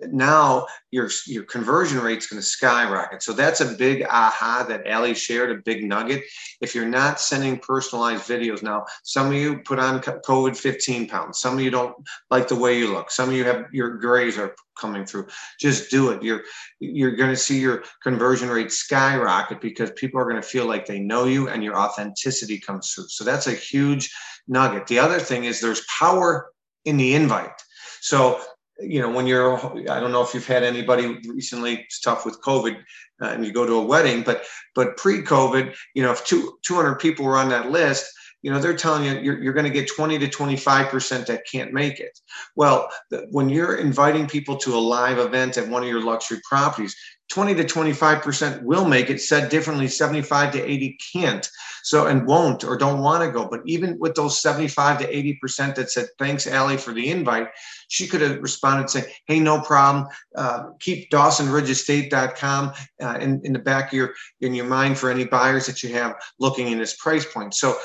now 0.09 0.67
your 0.91 1.09
your 1.27 1.45
conversion 1.45 2.01
rate's 2.01 2.27
going 2.27 2.43
to 2.43 2.47
skyrocket. 2.47 3.23
So 3.23 3.33
that's 3.33 3.61
a 3.61 3.75
big 3.77 4.03
aha 4.03 4.67
that 4.69 4.89
Allie 4.89 5.15
shared, 5.15 5.53
a 5.53 5.63
big 5.63 5.85
nugget. 5.85 6.25
If 6.61 6.75
you're 6.75 6.89
not 6.89 7.21
sending 7.21 7.61
personalized 7.61 8.25
video 8.25 8.40
videos 8.41 8.63
now. 8.63 8.85
Some 9.03 9.29
of 9.29 9.35
you 9.35 9.59
put 9.59 9.79
on 9.79 10.01
COVID 10.01 10.57
15 10.57 11.09
pounds. 11.09 11.41
Some 11.41 11.55
of 11.55 11.61
you 11.61 11.71
don't 11.71 11.95
like 12.31 12.49
the 12.49 12.57
way 12.57 12.79
you 12.79 12.93
look. 12.93 13.11
Some 13.11 13.29
of 13.29 13.35
you 13.35 13.45
have 13.45 13.67
your 13.73 13.99
grays 13.99 14.39
are 14.39 14.55
coming 14.79 15.05
through. 15.05 15.27
Just 15.61 15.91
do 15.91 16.11
it. 16.11 16.23
You're 16.23 16.43
you're 16.79 17.17
going 17.17 17.31
to 17.31 17.37
see 17.37 17.61
your 17.61 17.85
conversion 18.03 18.49
rate 18.49 18.73
skyrocket 18.73 19.61
because 19.61 19.91
people 19.93 20.21
are 20.21 20.29
going 20.29 20.41
to 20.41 20.49
feel 20.49 20.67
like 20.67 20.87
they 20.87 21.01
know 21.01 21.27
you 21.27 21.49
and 21.49 21.63
your 21.63 21.77
authenticity 21.77 22.59
comes 22.59 22.93
through. 22.93 23.09
So 23.09 23.25
that's 23.25 23.47
a 23.47 23.53
huge 23.53 24.13
nugget. 24.49 24.87
The 24.87 24.99
other 24.99 25.19
thing 25.19 25.45
is 25.45 25.61
there's 25.61 25.85
power 25.87 26.51
in 26.85 26.97
the 26.97 27.15
invite. 27.15 27.63
So 28.01 28.41
you 28.83 29.01
know 29.01 29.11
when 29.11 29.27
you're 29.27 29.59
i 29.91 30.01
don't 30.01 30.13
know 30.13 30.23
if 30.23 30.33
you've 30.33 30.47
had 30.47 30.63
anybody 30.63 31.19
recently 31.29 31.85
stuff 31.91 32.25
with 32.25 32.41
covid 32.41 32.77
uh, 33.21 33.27
and 33.27 33.45
you 33.45 33.53
go 33.53 33.67
to 33.67 33.75
a 33.75 33.85
wedding 33.85 34.23
but 34.23 34.45
but 34.75 34.97
pre-covid 34.97 35.75
you 35.95 36.03
know 36.03 36.13
if 36.13 36.25
two, 36.25 36.59
200 36.65 36.95
people 36.97 37.25
were 37.25 37.37
on 37.37 37.49
that 37.49 37.71
list 37.71 38.11
you 38.43 38.51
know 38.51 38.59
they're 38.59 38.77
telling 38.77 39.05
you 39.05 39.19
you're, 39.19 39.43
you're 39.43 39.53
going 39.53 39.65
to 39.65 39.71
get 39.71 39.89
20 39.89 40.19
to 40.19 40.29
25% 40.29 41.27
that 41.27 41.43
can't 41.51 41.73
make 41.73 42.01
it. 42.01 42.19
Well 42.57 42.89
when 43.31 43.49
you're 43.49 43.77
inviting 43.77 44.27
people 44.27 44.57
to 44.59 44.75
a 44.75 44.79
live 44.79 45.19
event 45.19 45.59
at 45.59 45.69
one 45.69 45.83
of 45.83 45.89
your 45.89 46.03
luxury 46.03 46.41
properties 46.49 46.95
20 47.31 47.55
to 47.55 47.65
25% 47.65 48.63
will 48.63 48.85
make 48.85 49.09
it 49.09 49.21
said 49.21 49.51
differently 49.51 49.87
75 49.87 50.53
to 50.53 50.63
80 50.69 50.99
can't. 51.13 51.49
So 51.85 52.07
and 52.07 52.27
won't 52.27 52.65
or 52.65 52.77
don't 52.77 53.01
want 53.01 53.23
to 53.23 53.31
go. 53.31 53.47
But 53.49 53.61
even 53.65 53.99
with 53.99 54.15
those 54.15 54.43
75 54.43 54.99
to 54.99 55.37
80% 55.47 55.77
that 55.77 55.91
said 55.91 56.09
thanks 56.19 56.47
Allie 56.47 56.77
for 56.77 56.93
the 56.93 57.09
invite 57.09 57.49
she 57.91 58.07
could 58.07 58.21
have 58.21 58.41
responded 58.41 58.89
saying 58.89 59.07
hey 59.27 59.41
no 59.41 59.61
problem. 59.61 60.07
Uh, 60.35 60.71
keep 60.79 61.11
dawsonridgeestate.com 61.11 62.73
uh, 63.03 63.19
in, 63.21 63.41
in 63.45 63.53
the 63.53 63.59
back 63.59 63.89
of 63.89 63.93
your 63.93 64.15
in 64.41 64.55
your 64.55 64.67
mind 64.67 64.97
for 64.97 65.11
any 65.11 65.25
buyers 65.25 65.67
that 65.67 65.83
you 65.83 65.93
have 65.93 66.15
looking 66.39 66.69
in 66.69 66.79
this 66.79 66.97
price 66.97 67.31
point. 67.31 67.55
So 67.55 67.77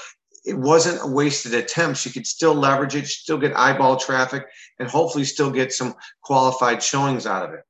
it 0.45 0.57
wasn't 0.57 1.01
a 1.01 1.07
wasted 1.07 1.53
attempt. 1.53 1.99
She 1.99 2.11
could 2.11 2.27
still 2.27 2.53
leverage 2.53 2.95
it, 2.95 3.07
still 3.07 3.37
get 3.37 3.57
eyeball 3.57 3.97
traffic, 3.97 4.45
and 4.79 4.89
hopefully 4.89 5.25
still 5.25 5.51
get 5.51 5.73
some 5.73 5.95
qualified 6.21 6.83
showings 6.83 7.25
out 7.25 7.47
of 7.47 7.53
it. 7.53 7.61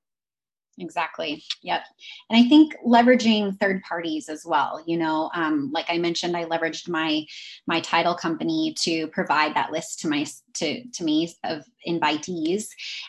Exactly. 0.78 1.42
Yep. 1.62 1.84
And 2.30 2.44
I 2.44 2.50
think 2.50 2.76
leveraging 2.86 3.58
third 3.60 3.82
parties 3.84 4.28
as 4.28 4.46
well. 4.46 4.84
You 4.86 4.98
know, 4.98 5.32
um, 5.34 5.72
like 5.74 5.86
I 5.88 5.98
mentioned, 5.98 6.36
I 6.36 6.44
leveraged 6.46 6.90
my 6.90 7.26
my 7.66 7.80
title 7.80 8.14
company 8.14 8.76
to 8.82 9.08
provide 9.08 9.56
that 9.56 9.72
list 9.72 10.02
to 10.02 10.10
my 10.10 10.26
to 10.56 10.86
to 10.86 11.04
me 11.04 11.34
of 11.46 11.64
invitees, 11.88 12.68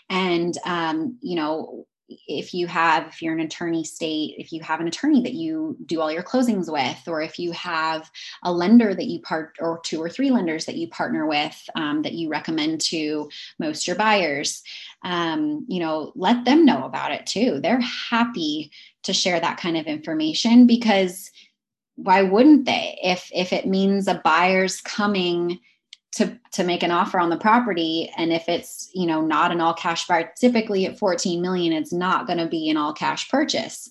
and 0.09 0.57
um, 0.64 1.18
you 1.20 1.35
know 1.35 1.87
if 2.08 2.54
you 2.54 2.66
have 2.68 3.08
if 3.08 3.20
you're 3.20 3.34
an 3.34 3.40
attorney 3.40 3.82
state 3.82 4.36
if 4.38 4.52
you 4.52 4.62
have 4.62 4.80
an 4.80 4.86
attorney 4.86 5.22
that 5.22 5.34
you 5.34 5.76
do 5.86 6.00
all 6.00 6.12
your 6.12 6.22
closings 6.22 6.70
with 6.70 7.08
or 7.08 7.20
if 7.20 7.36
you 7.36 7.50
have 7.50 8.08
a 8.44 8.52
lender 8.52 8.94
that 8.94 9.06
you 9.06 9.20
part 9.20 9.56
or 9.60 9.80
two 9.80 10.00
or 10.00 10.08
three 10.08 10.30
lenders 10.30 10.66
that 10.66 10.76
you 10.76 10.88
partner 10.88 11.26
with 11.26 11.60
um, 11.74 12.02
that 12.02 12.12
you 12.12 12.28
recommend 12.28 12.80
to 12.80 13.28
most 13.58 13.88
your 13.88 13.96
buyers 13.96 14.62
um, 15.06 15.64
you 15.68 15.80
know 15.80 16.12
let 16.14 16.44
them 16.44 16.64
know 16.64 16.84
about 16.84 17.12
it 17.12 17.26
too. 17.26 17.60
They're 17.60 17.80
happy 17.80 18.70
to 19.04 19.12
share 19.12 19.38
that 19.38 19.58
kind 19.58 19.76
of 19.76 19.86
information 19.86 20.66
because 20.66 21.30
why 21.94 22.22
wouldn't 22.22 22.66
they? 22.66 22.98
If 23.02 23.30
if 23.32 23.52
it 23.52 23.66
means 23.66 24.08
a 24.08 24.20
buyer's 24.24 24.80
coming 24.80 25.60
to 26.16 26.38
to 26.52 26.64
make 26.64 26.83
an 26.83 26.90
offer 26.90 27.18
on 27.18 27.31
the 27.31 27.37
property. 27.37 28.11
And 28.16 28.33
if 28.33 28.48
it's 28.48 28.90
you 28.94 29.07
know 29.07 29.20
not 29.20 29.52
an 29.52 29.61
all 29.61 29.74
cash 29.74 30.07
buy 30.07 30.29
typically 30.37 30.87
at 30.87 30.98
14 30.98 31.40
million 31.40 31.72
it's 31.72 31.92
not 31.92 32.26
going 32.26 32.38
to 32.38 32.46
be 32.46 32.70
an 32.70 32.76
all 32.76 32.92
cash 32.92 33.31
purchase. 33.31 33.88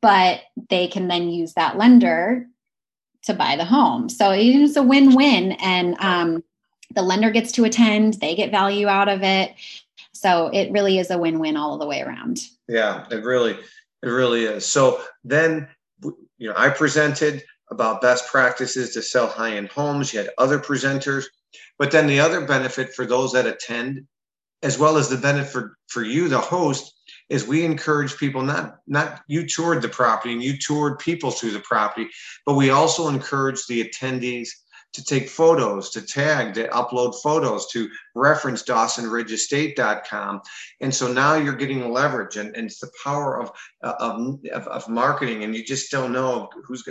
But 0.00 0.40
they 0.70 0.88
can 0.88 1.08
then 1.08 1.28
use 1.28 1.52
that 1.54 1.76
lender 1.76 2.46
to 3.24 3.34
buy 3.34 3.54
the 3.56 3.64
home. 3.64 4.08
So 4.08 4.32
it's 4.32 4.74
a 4.74 4.82
win-win. 4.82 5.52
And 5.52 5.96
um, 6.00 6.42
the 6.92 7.02
lender 7.02 7.30
gets 7.30 7.52
to 7.52 7.64
attend 7.64 8.14
they 8.14 8.34
get 8.34 8.50
value 8.50 8.88
out 8.88 9.08
of 9.08 9.22
it. 9.22 9.52
So 10.12 10.48
it 10.48 10.72
really 10.72 10.98
is 10.98 11.10
a 11.10 11.18
win-win 11.18 11.56
all 11.56 11.78
the 11.78 11.86
way 11.86 12.00
around. 12.00 12.40
Yeah 12.66 13.06
it 13.10 13.24
really 13.24 13.52
it 14.02 14.08
really 14.08 14.44
is. 14.44 14.64
So 14.64 15.02
then 15.22 15.68
you 16.02 16.48
know 16.48 16.54
i 16.56 16.70
presented 16.70 17.44
about 17.70 18.00
best 18.00 18.26
practices 18.26 18.92
to 18.94 19.02
sell 19.02 19.26
high-end 19.26 19.68
homes. 19.68 20.12
You 20.12 20.20
had 20.20 20.30
other 20.38 20.58
presenters 20.58 21.26
but 21.78 21.90
then 21.90 22.06
the 22.06 22.20
other 22.20 22.46
benefit 22.46 22.94
for 22.94 23.06
those 23.06 23.32
that 23.32 23.46
attend, 23.46 24.06
as 24.62 24.78
well 24.78 24.96
as 24.96 25.08
the 25.08 25.16
benefit 25.16 25.52
for, 25.52 25.76
for 25.88 26.02
you, 26.02 26.28
the 26.28 26.38
host, 26.38 26.94
is 27.28 27.46
we 27.46 27.64
encourage 27.64 28.16
people 28.16 28.42
not 28.42 28.76
not 28.86 29.22
you 29.26 29.46
toured 29.46 29.82
the 29.82 29.88
property 29.88 30.32
and 30.32 30.42
you 30.42 30.56
toured 30.58 30.98
people 30.98 31.30
through 31.30 31.50
the 31.50 31.60
property, 31.60 32.08
but 32.46 32.54
we 32.54 32.70
also 32.70 33.08
encourage 33.08 33.66
the 33.66 33.82
attendees 33.82 34.48
to 34.92 35.02
take 35.02 35.28
photos, 35.28 35.90
to 35.90 36.02
tag, 36.02 36.54
to 36.54 36.68
upload 36.68 37.14
photos, 37.22 37.66
to 37.68 37.88
reference 38.14 38.62
DawsonRidgeEstate.com. 38.62 40.42
And 40.80 40.94
so 40.94 41.10
now 41.10 41.34
you're 41.34 41.56
getting 41.56 41.90
leverage, 41.90 42.36
and, 42.36 42.54
and 42.54 42.66
it's 42.66 42.80
the 42.80 42.90
power 43.02 43.40
of, 43.40 43.50
of, 43.82 44.38
of, 44.52 44.88
marketing. 44.88 45.44
And 45.44 45.56
you 45.56 45.64
just 45.64 45.90
don't 45.90 46.12
know 46.12 46.50
who's 46.64 46.86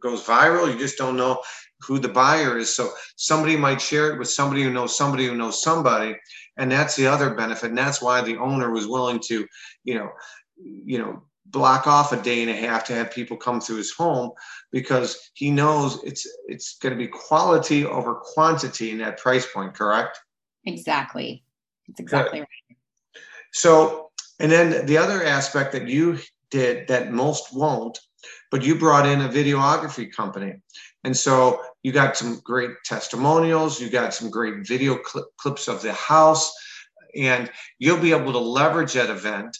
goes 0.00 0.22
viral. 0.24 0.70
You 0.70 0.78
just 0.78 0.98
don't 0.98 1.16
know 1.16 1.42
who 1.82 1.98
the 1.98 2.08
buyer 2.08 2.58
is. 2.58 2.74
So 2.74 2.90
somebody 3.16 3.56
might 3.56 3.80
share 3.80 4.12
it 4.12 4.18
with 4.18 4.28
somebody 4.28 4.62
who 4.62 4.70
knows 4.70 4.96
somebody 4.96 5.26
who 5.26 5.34
knows 5.34 5.62
somebody. 5.62 6.16
And 6.56 6.70
that's 6.70 6.96
the 6.96 7.06
other 7.06 7.34
benefit. 7.34 7.70
And 7.70 7.78
that's 7.78 8.02
why 8.02 8.20
the 8.20 8.36
owner 8.36 8.70
was 8.70 8.86
willing 8.86 9.20
to, 9.26 9.46
you 9.84 9.94
know, 9.94 10.10
you 10.62 10.98
know, 10.98 11.22
block 11.50 11.86
off 11.86 12.12
a 12.12 12.22
day 12.22 12.42
and 12.42 12.50
a 12.50 12.54
half 12.54 12.84
to 12.84 12.94
have 12.94 13.10
people 13.10 13.36
come 13.36 13.60
through 13.60 13.76
his 13.76 13.92
home 13.92 14.30
because 14.70 15.30
he 15.34 15.50
knows 15.50 16.02
it's 16.04 16.26
it's 16.46 16.78
going 16.78 16.92
to 16.92 16.98
be 16.98 17.08
quality 17.08 17.84
over 17.84 18.14
quantity 18.14 18.90
in 18.90 18.98
that 18.98 19.18
price 19.18 19.46
point 19.52 19.74
correct 19.74 20.20
exactly 20.64 21.42
that's 21.88 22.00
exactly 22.00 22.40
Good. 22.40 22.42
right 22.42 22.78
so 23.52 24.10
and 24.38 24.50
then 24.50 24.86
the 24.86 24.96
other 24.96 25.24
aspect 25.24 25.72
that 25.72 25.88
you 25.88 26.18
did 26.50 26.86
that 26.88 27.12
most 27.12 27.54
won't 27.54 27.98
but 28.50 28.62
you 28.62 28.76
brought 28.76 29.06
in 29.06 29.22
a 29.22 29.28
videography 29.28 30.12
company 30.12 30.54
and 31.04 31.16
so 31.16 31.60
you 31.82 31.92
got 31.92 32.16
some 32.16 32.40
great 32.44 32.70
testimonials 32.84 33.80
you 33.80 33.90
got 33.90 34.14
some 34.14 34.30
great 34.30 34.66
video 34.66 34.98
cl- 35.04 35.26
clips 35.38 35.68
of 35.68 35.82
the 35.82 35.92
house 35.92 36.52
and 37.16 37.50
you'll 37.78 38.00
be 38.00 38.12
able 38.12 38.32
to 38.32 38.38
leverage 38.38 38.92
that 38.92 39.10
event 39.10 39.56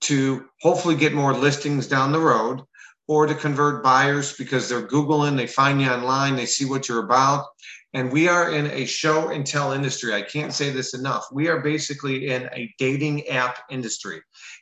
to 0.00 0.48
hopefully 0.60 0.94
get 0.94 1.12
more 1.12 1.34
listings 1.34 1.86
down 1.86 2.12
the 2.12 2.20
road 2.20 2.62
or 3.08 3.26
to 3.26 3.34
convert 3.34 3.82
buyers 3.82 4.36
because 4.36 4.68
they're 4.68 4.86
Googling, 4.86 5.36
they 5.36 5.46
find 5.46 5.80
you 5.80 5.88
online, 5.88 6.36
they 6.36 6.46
see 6.46 6.66
what 6.66 6.88
you're 6.88 7.04
about. 7.04 7.46
And 7.94 8.12
we 8.12 8.28
are 8.28 8.52
in 8.52 8.66
a 8.66 8.84
show 8.84 9.30
and 9.30 9.46
tell 9.46 9.72
industry. 9.72 10.12
I 10.12 10.22
can't 10.22 10.52
say 10.52 10.70
this 10.70 10.92
enough. 10.92 11.26
We 11.32 11.48
are 11.48 11.60
basically 11.60 12.28
in 12.28 12.48
a 12.52 12.72
dating 12.78 13.28
app 13.28 13.60
industry. 13.70 14.20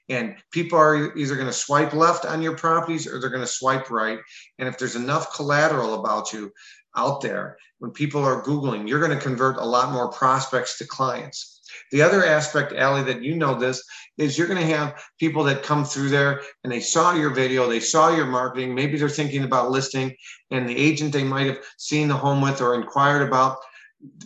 And 0.08 0.36
people 0.52 0.78
are 0.78 1.16
either 1.16 1.34
going 1.34 1.48
to 1.48 1.52
swipe 1.52 1.92
left 1.92 2.24
on 2.24 2.40
your 2.40 2.56
properties 2.56 3.06
or 3.06 3.20
they're 3.20 3.30
going 3.30 3.42
to 3.42 3.46
swipe 3.46 3.90
right. 3.90 4.20
And 4.58 4.68
if 4.68 4.78
there's 4.78 4.94
enough 4.94 5.34
collateral 5.34 5.94
about 6.00 6.32
you 6.32 6.52
out 6.96 7.20
there, 7.20 7.56
when 7.78 7.90
people 7.90 8.24
are 8.24 8.42
Googling, 8.42 8.88
you're 8.88 9.00
going 9.00 9.16
to 9.16 9.22
convert 9.22 9.58
a 9.58 9.64
lot 9.64 9.92
more 9.92 10.10
prospects 10.10 10.78
to 10.78 10.86
clients. 10.86 11.60
The 11.92 12.02
other 12.02 12.24
aspect, 12.24 12.72
Allie, 12.72 13.02
that 13.04 13.22
you 13.22 13.36
know 13.36 13.54
this 13.54 13.82
is 14.18 14.38
you're 14.38 14.48
going 14.48 14.60
to 14.60 14.76
have 14.76 15.02
people 15.20 15.44
that 15.44 15.62
come 15.62 15.84
through 15.84 16.08
there 16.08 16.40
and 16.64 16.72
they 16.72 16.80
saw 16.80 17.14
your 17.14 17.30
video, 17.30 17.68
they 17.68 17.80
saw 17.80 18.14
your 18.14 18.26
marketing, 18.26 18.74
maybe 18.74 18.96
they're 18.98 19.08
thinking 19.08 19.44
about 19.44 19.70
listing, 19.70 20.14
and 20.50 20.68
the 20.68 20.76
agent 20.76 21.12
they 21.12 21.24
might 21.24 21.46
have 21.46 21.58
seen 21.76 22.08
the 22.08 22.14
home 22.14 22.40
with 22.40 22.60
or 22.60 22.74
inquired 22.74 23.26
about, 23.26 23.58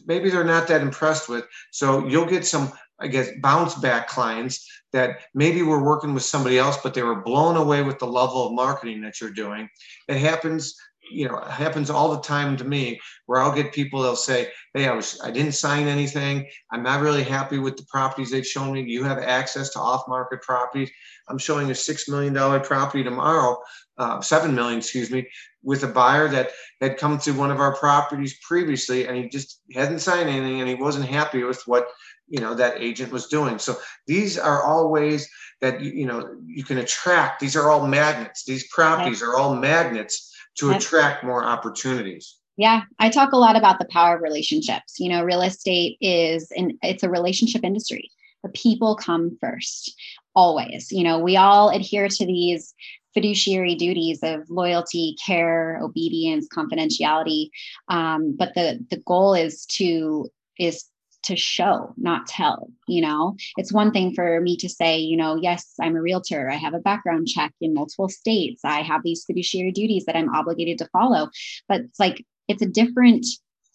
maybe 0.07 0.31
they're 0.31 0.45
not 0.45 0.69
that 0.69 0.83
impressed 0.83 1.29
with. 1.29 1.45
So 1.71 2.07
you'll 2.07 2.27
get 2.27 2.47
some, 2.47 2.73
I 3.01 3.09
guess, 3.09 3.31
bounce 3.41 3.75
back 3.75 4.09
clients 4.09 4.67
that 4.93 5.21
maybe 5.35 5.63
were 5.63 5.83
working 5.83 6.15
with 6.15 6.23
somebody 6.23 6.59
else, 6.59 6.79
but 6.83 6.95
they 6.95 7.03
were 7.03 7.23
blown 7.23 7.57
away 7.57 7.83
with 7.83 7.99
the 7.99 8.07
level 8.07 8.47
of 8.47 8.53
marketing 8.53 9.01
that 9.03 9.21
you're 9.21 9.31
doing. 9.31 9.69
It 10.09 10.19
happens 10.19 10.77
you 11.11 11.29
know 11.29 11.39
happens 11.41 11.91
all 11.91 12.11
the 12.11 12.23
time 12.23 12.57
to 12.57 12.65
me 12.65 13.01
where 13.27 13.41
i'll 13.41 13.55
get 13.55 13.73
people 13.73 14.03
they'll 14.03 14.17
say 14.17 14.49
hey 14.75 14.87
i 14.87 14.95
was 14.95 15.21
i 15.25 15.31
didn't 15.31 15.53
sign 15.53 15.87
anything. 15.87 16.47
I'm 16.71 16.83
not 16.83 17.01
really 17.01 17.25
happy 17.25 17.59
with 17.59 17.77
the 17.77 17.85
properties 17.91 18.31
they've 18.31 18.47
shown 18.47 18.73
me. 18.73 18.83
You 18.83 19.03
have 19.05 19.19
access 19.19 19.71
to 19.71 19.81
off 19.81 20.07
market 20.09 20.43
properties? 20.43 20.91
I'm 21.29 21.39
showing 21.39 21.71
a 21.71 21.75
six 21.75 22.09
million 22.09 22.33
dollar 22.33 22.61
property 22.61 23.03
tomorrow 23.03 23.59
uh, 23.99 24.21
seven 24.21 24.55
million 24.55 24.79
excuse 24.79 25.11
me 25.11 25.29
with 25.63 25.85
a 25.85 25.89
buyer 25.89 26.27
that 26.29 26.51
had 26.81 26.97
come 26.97 27.19
to 27.19 27.33
one 27.33 27.51
of 27.51 27.61
our 27.61 27.77
properties 27.77 28.39
previously 28.47 29.07
and 29.07 29.17
he 29.17 29.29
just 29.29 29.61
hadn't 29.75 29.99
signed 29.99 30.29
anything 30.29 30.61
and 30.61 30.69
he 30.69 30.75
wasn't 30.75 31.05
happy 31.05 31.43
with 31.43 31.63
what 31.67 31.87
you 32.29 32.41
know 32.41 32.55
that 32.55 32.81
agent 32.81 33.13
was 33.13 33.27
doing. 33.27 33.59
So 33.59 33.77
these 34.07 34.39
are 34.39 34.63
all 34.63 34.91
ways 34.91 35.29
that 35.61 35.81
you, 35.83 35.93
you 35.93 36.07
know 36.07 36.37
you 36.47 36.65
can 36.65 36.79
attract. 36.79 37.41
These 37.41 37.57
are 37.57 37.71
all 37.71 37.87
magnets. 37.87 38.45
These 38.45 38.69
properties 38.69 39.23
are 39.23 39.37
all 39.37 39.55
magnets 39.55 40.30
to 40.57 40.73
attract 40.73 41.25
more 41.25 41.45
opportunities. 41.45 42.37
Yeah, 42.57 42.83
I 42.99 43.09
talk 43.09 43.33
a 43.33 43.39
lot 43.39 43.57
about 43.57 43.79
the 43.79 43.87
power 43.87 44.17
of 44.17 44.23
relationships. 44.23 44.99
You 44.99 45.09
know, 45.09 45.25
real 45.25 45.43
estate 45.43 45.97
is 46.01 46.51
and 46.57 46.75
it's 46.83 47.03
a 47.03 47.09
relationship 47.09 47.65
industry. 47.65 48.11
The 48.43 48.51
people 48.51 48.97
come 48.97 49.39
first, 49.41 49.95
always. 50.35 50.91
You 50.91 51.05
know, 51.05 51.19
we 51.19 51.37
all 51.37 51.71
adhere 51.71 52.09
to 52.09 52.27
these 52.27 52.75
fiduciary 53.15 53.75
duties 53.75 54.21
of 54.23 54.49
loyalty, 54.49 55.17
care, 55.25 55.79
obedience, 55.83 56.49
confidentiality. 56.49 57.51
Um, 57.89 58.37
but 58.37 58.55
the 58.55 58.85
the 58.91 58.99
goal 59.07 59.35
is 59.35 59.65
to 59.67 60.29
is 60.59 60.85
to 61.25 61.37
show, 61.37 61.93
not 61.97 62.27
tell. 62.27 62.71
You 62.87 63.03
know, 63.03 63.37
it's 63.57 63.73
one 63.73 63.93
thing 63.93 64.15
for 64.15 64.41
me 64.41 64.57
to 64.59 64.69
say, 64.69 64.99
you 64.99 65.17
know, 65.17 65.37
yes, 65.37 65.75
I'm 65.81 65.97
a 65.97 66.03
realtor. 66.03 66.51
I 66.51 66.57
have 66.57 66.75
a 66.75 66.79
background 66.79 67.29
check 67.29 67.53
in 67.61 67.75
multiple 67.75 68.09
states. 68.09 68.63
I 68.65 68.83
have 68.83 69.03
these 69.03 69.25
fiduciary 69.25 69.73
duties 69.73 70.05
that 70.07 70.17
I'm 70.17 70.35
obligated 70.35 70.79
to 70.79 70.89
follow. 70.93 71.31
But 71.69 71.83
it's 71.83 72.01
like, 72.01 72.25
it's 72.49 72.63
a 72.63 72.67
different, 72.67 73.27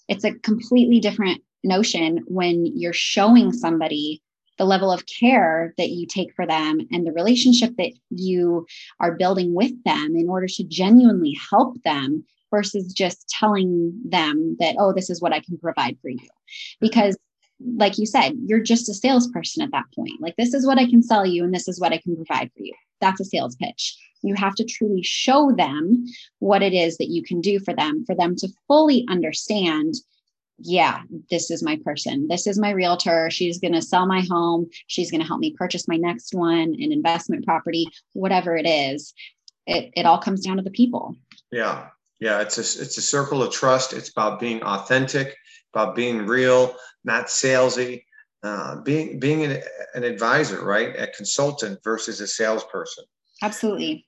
it's 0.08 0.24
a 0.24 0.34
completely 0.34 1.00
different 1.00 1.42
notion 1.64 2.24
when 2.28 2.66
you're 2.66 2.94
showing 2.94 3.52
somebody 3.52 4.22
the 4.58 4.66
level 4.66 4.92
of 4.92 5.06
care 5.06 5.74
that 5.78 5.90
you 5.90 6.08
take 6.08 6.34
for 6.34 6.46
them 6.46 6.80
and 6.92 7.06
the 7.06 7.12
relationship 7.12 7.76
that 7.78 7.92
you 8.10 8.66
are 9.00 9.16
building 9.16 9.54
with 9.54 9.84
them 9.84 10.16
in 10.16 10.30
order 10.30 10.48
to 10.48 10.64
genuinely 10.64 11.38
help 11.50 11.82
them 11.84 12.24
versus 12.52 12.94
just 12.94 13.28
telling 13.28 14.00
them 14.08 14.56
that 14.60 14.76
oh 14.80 14.94
this 14.94 15.10
is 15.10 15.22
what 15.22 15.34
i 15.34 15.42
can 15.42 15.58
provide 15.58 15.98
for 16.02 16.10
you 16.10 16.30
because 16.80 17.18
like 17.60 17.98
you 17.98 18.06
said, 18.06 18.34
you're 18.46 18.62
just 18.62 18.90
a 18.90 18.94
salesperson 18.94 19.64
at 19.64 19.72
that 19.72 19.86
point. 19.96 20.20
Like, 20.20 20.36
this 20.36 20.54
is 20.54 20.66
what 20.66 20.78
I 20.78 20.90
can 20.90 21.02
sell 21.02 21.26
you, 21.26 21.44
and 21.44 21.54
this 21.54 21.68
is 21.68 21.80
what 21.80 21.94
I 21.94 21.98
can 21.98 22.16
provide 22.16 22.52
for 22.56 22.64
you. 22.64 22.74
That's 23.02 23.22
a 23.22 23.26
sales 23.26 23.56
pitch. 23.56 23.96
You 24.22 24.36
have 24.36 24.56
to 24.56 24.66
truly 24.66 25.04
show 25.04 25.52
them 25.52 26.06
what 26.40 26.64
it 26.64 26.74
is 26.74 26.98
that 26.98 27.10
you 27.10 27.24
can 27.24 27.42
do 27.42 27.60
for 27.60 27.74
them, 27.74 28.04
for 28.06 28.16
them 28.16 28.36
to 28.38 28.50
fully 28.68 29.06
understand 29.10 29.96
yeah, 30.58 31.02
this 31.30 31.52
is 31.52 31.62
my 31.62 31.78
person. 31.84 32.28
This 32.30 32.48
is 32.48 32.58
my 32.58 32.70
realtor. 32.70 33.30
She's 33.30 33.60
going 33.60 33.74
to 33.74 33.82
sell 33.82 34.06
my 34.06 34.22
home. 34.22 34.68
She's 34.88 35.12
going 35.12 35.22
to 35.22 35.28
help 35.28 35.40
me 35.40 35.54
purchase 35.54 35.88
my 35.88 35.98
next 35.98 36.34
one, 36.34 36.76
an 36.80 36.92
investment 36.92 37.46
property, 37.46 37.88
whatever 38.14 38.56
it 38.56 38.66
is. 38.66 39.14
It, 39.68 39.92
it 39.96 40.06
all 40.06 40.18
comes 40.18 40.42
down 40.46 40.58
to 40.58 40.64
the 40.64 40.72
people. 40.72 41.16
Yeah. 41.52 41.88
Yeah, 42.20 42.40
it's 42.40 42.58
a 42.58 42.62
it's 42.62 42.98
a 42.98 43.02
circle 43.02 43.44
of 43.44 43.52
trust. 43.52 43.92
It's 43.92 44.10
about 44.10 44.40
being 44.40 44.64
authentic, 44.64 45.36
about 45.76 45.96
being 45.96 46.26
real, 46.26 46.76
not 47.04 47.28
salesy. 47.28 48.04
Uh, 48.44 48.76
being 48.82 49.20
being 49.20 49.44
an, 49.44 49.60
an 49.96 50.04
advisor, 50.04 50.64
right? 50.64 50.96
A 51.00 51.08
consultant 51.08 51.80
versus 51.84 52.22
a 52.22 52.28
salesperson. 52.28 53.04
Absolutely. 53.42 54.06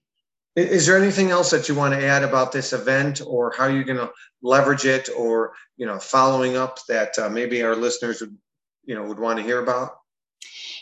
Is 0.55 0.85
there 0.85 0.95
anything 0.95 1.31
else 1.31 1.49
that 1.49 1.67
you 1.67 1.73
want 1.73 1.95
to 1.95 2.05
add 2.05 2.23
about 2.23 2.51
this 2.51 2.71
event, 2.71 3.19
or 3.25 3.51
how 3.57 3.65
you're 3.65 3.83
going 3.83 3.97
to 3.97 4.11
leverage 4.43 4.85
it, 4.85 5.09
or 5.17 5.53
you 5.75 5.87
know, 5.87 5.97
following 5.97 6.55
up 6.55 6.77
that 6.87 7.17
uh, 7.17 7.29
maybe 7.29 7.63
our 7.63 7.75
listeners 7.75 8.21
would, 8.21 8.37
you 8.85 8.93
know, 8.93 9.03
would 9.03 9.19
want 9.19 9.39
to 9.39 9.43
hear 9.43 9.59
about? 9.59 9.97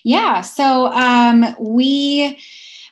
Yeah. 0.04 0.42
So 0.42 0.88
um, 0.88 1.56
we 1.58 2.38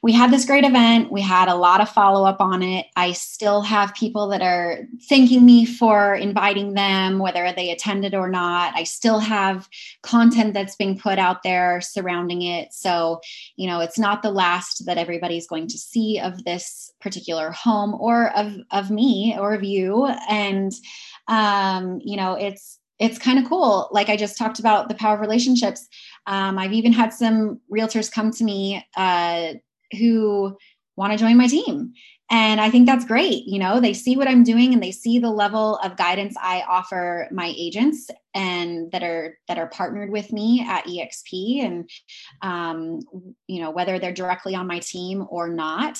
we 0.04 0.12
had 0.12 0.32
this 0.32 0.44
great 0.44 0.66
event. 0.66 1.14
We 1.14 1.22
had 1.22 1.48
a 1.48 1.56
lot 1.56 1.80
of 1.80 1.90
follow 1.90 2.28
up 2.28 2.42
on 2.42 2.62
it. 2.62 2.88
I 2.98 3.14
still 3.14 3.62
have 3.62 3.96
people 3.96 4.28
that 4.28 4.42
are 4.42 4.80
thanking 5.08 5.46
me 5.46 5.66
for 5.66 6.14
inviting 6.14 6.74
them, 6.74 7.20
whether 7.20 7.54
they 7.56 7.72
attended 7.72 8.14
or 8.14 8.30
not. 8.30 8.74
I 8.76 8.84
still 8.84 9.20
have 9.20 9.70
content 10.02 10.54
that's 10.54 10.76
being 10.76 11.00
put 11.00 11.20
out 11.20 11.42
there 11.44 11.80
surrounding 11.80 12.42
it. 12.42 12.74
So, 12.74 13.22
you 13.56 13.66
know, 13.66 13.80
it's 13.80 13.98
not 13.98 14.24
the 14.24 14.32
last 14.32 14.86
that 14.88 14.98
everybody's 14.98 15.48
going 15.48 15.68
to 15.68 15.78
see 15.78 16.20
of 16.20 16.44
this 16.44 16.92
particular 17.00 17.52
home 17.52 17.96
or 17.98 18.36
of, 18.36 18.58
of 18.72 18.92
me 18.92 19.38
or 19.40 19.54
of 19.54 19.64
you. 19.64 20.08
And, 20.30 20.74
um, 21.30 22.02
you 22.04 22.18
know, 22.18 22.34
it's, 22.34 22.78
it's 23.00 23.18
kind 23.18 23.40
of 23.40 23.48
cool. 23.48 23.88
Like 23.94 24.10
I 24.10 24.18
just 24.18 24.38
talked 24.38 24.60
about 24.60 24.90
the 24.90 24.96
power 24.96 25.16
of 25.16 25.22
relationships. 25.22 25.88
Um, 26.28 26.60
I've 26.60 26.74
even 26.74 26.92
had 26.92 27.14
some 27.14 27.62
realtors 27.72 28.12
come 28.12 28.32
to 28.32 28.44
me 28.44 28.86
uh, 28.98 29.54
who 29.96 30.58
want 30.96 31.12
to 31.12 31.18
join 31.18 31.38
my 31.38 31.48
team. 31.48 31.94
And 32.30 32.60
I 32.60 32.70
think 32.70 32.88
that's 32.88 33.06
great. 33.06 33.44
You 33.46 33.60
know, 33.60 33.80
they 33.80 33.94
see 33.94 34.16
what 34.16 34.28
I'm 34.28 34.44
doing 34.44 34.74
and 34.74 34.82
they 34.82 34.92
see 34.92 35.20
the 35.20 35.30
level 35.30 35.78
of 35.78 35.98
guidance 35.98 36.36
I 36.42 36.64
offer 36.68 37.28
my 37.32 37.54
agents 37.56 38.10
and 38.34 38.92
that 38.92 39.04
are 39.04 39.38
that 39.48 39.60
are 39.60 39.68
partnered 39.68 40.10
with 40.10 40.32
me 40.32 40.66
at 40.68 40.86
EXP. 40.86 41.64
And 41.64 41.90
um, 42.42 43.02
you 43.48 43.62
know, 43.62 43.70
whether 43.70 44.00
they're 44.00 44.14
directly 44.14 44.56
on 44.56 44.66
my 44.66 44.80
team 44.80 45.28
or 45.30 45.48
not, 45.48 45.98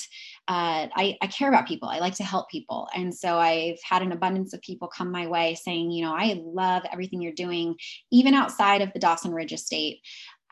uh, 0.48 0.88
I, 0.92 1.16
I 1.22 1.26
care 1.28 1.48
about 1.48 1.68
people. 1.68 1.88
I 1.88 1.98
like 1.98 2.16
to 2.16 2.24
help 2.24 2.50
people. 2.50 2.88
And 2.96 3.14
so 3.14 3.38
I've 3.38 3.78
had 3.88 4.02
an 4.02 4.10
abundance 4.10 4.52
of 4.54 4.62
people 4.62 4.88
come 4.88 5.12
my 5.12 5.28
way 5.28 5.54
saying, 5.54 5.92
you 5.92 6.04
know, 6.04 6.14
I 6.14 6.42
love 6.44 6.82
everything 6.90 7.22
you're 7.22 7.32
doing, 7.32 7.76
even 8.10 8.34
outside 8.34 8.82
of 8.82 8.92
the 8.92 8.98
Dawson 8.98 9.32
Ridge 9.32 9.52
estate 9.52 10.00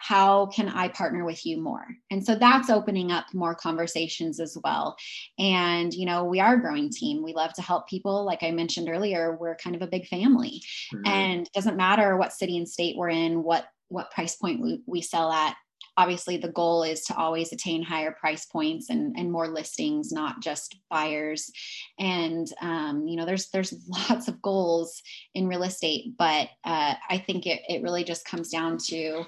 how 0.03 0.47
can 0.47 0.69
I 0.69 0.89
partner 0.89 1.25
with 1.25 1.47
you 1.47 1.61
more? 1.61 1.87
And 2.11 2.27
so 2.27 2.35
that's 2.35 2.71
opening 2.71 3.13
up 3.13 3.27
more 3.33 3.55
conversations 3.55 4.41
as 4.41 4.59
well. 4.65 4.97
And, 5.39 5.95
you 5.95 6.07
know, 6.07 6.25
we 6.25 6.41
are 6.41 6.55
a 6.55 6.61
growing 6.61 6.91
team. 6.91 7.23
We 7.23 7.35
love 7.35 7.53
to 7.55 7.63
help 7.63 7.89
people. 7.89 8.25
Like 8.25 8.43
I 8.43 8.51
mentioned 8.51 8.89
earlier, 8.89 9.37
we're 9.37 9.55
kind 9.55 9.77
of 9.77 9.83
a 9.83 9.87
big 9.87 10.09
family. 10.09 10.61
Mm-hmm. 10.93 11.07
And 11.07 11.47
it 11.47 11.53
doesn't 11.55 11.77
matter 11.77 12.17
what 12.17 12.33
city 12.33 12.57
and 12.57 12.69
state 12.69 12.97
we're 12.97 13.11
in, 13.11 13.45
what 13.45 13.67
what 13.91 14.11
price 14.11 14.35
point 14.35 14.61
we, 14.61 14.83
we 14.87 15.03
sell 15.03 15.31
at. 15.31 15.55
Obviously, 15.97 16.37
the 16.39 16.49
goal 16.49 16.83
is 16.83 17.03
to 17.03 17.17
always 17.17 17.53
attain 17.53 17.83
higher 17.83 18.13
price 18.13 18.47
points 18.47 18.89
and, 18.89 19.15
and 19.17 19.31
more 19.31 19.47
listings, 19.47 20.11
not 20.11 20.41
just 20.41 20.75
buyers. 20.91 21.51
And 21.99 22.49
um, 22.61 23.07
you 23.07 23.17
know, 23.17 23.27
there's 23.27 23.51
there's 23.51 23.75
lots 24.11 24.27
of 24.27 24.43
goals 24.43 25.01
in 25.35 25.47
real 25.47 25.63
estate, 25.63 26.17
but 26.19 26.49
uh, 26.65 26.95
I 27.09 27.19
think 27.19 27.47
it, 27.47 27.61
it 27.69 27.83
really 27.83 28.03
just 28.03 28.25
comes 28.25 28.49
down 28.49 28.79
to 28.89 29.27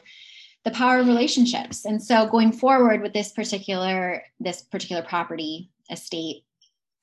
the 0.64 0.70
power 0.70 0.98
of 0.98 1.06
relationships. 1.06 1.84
And 1.84 2.02
so 2.02 2.26
going 2.26 2.52
forward 2.52 3.02
with 3.02 3.12
this 3.12 3.32
particular 3.32 4.22
this 4.40 4.62
particular 4.62 5.02
property 5.02 5.70
estate 5.90 6.44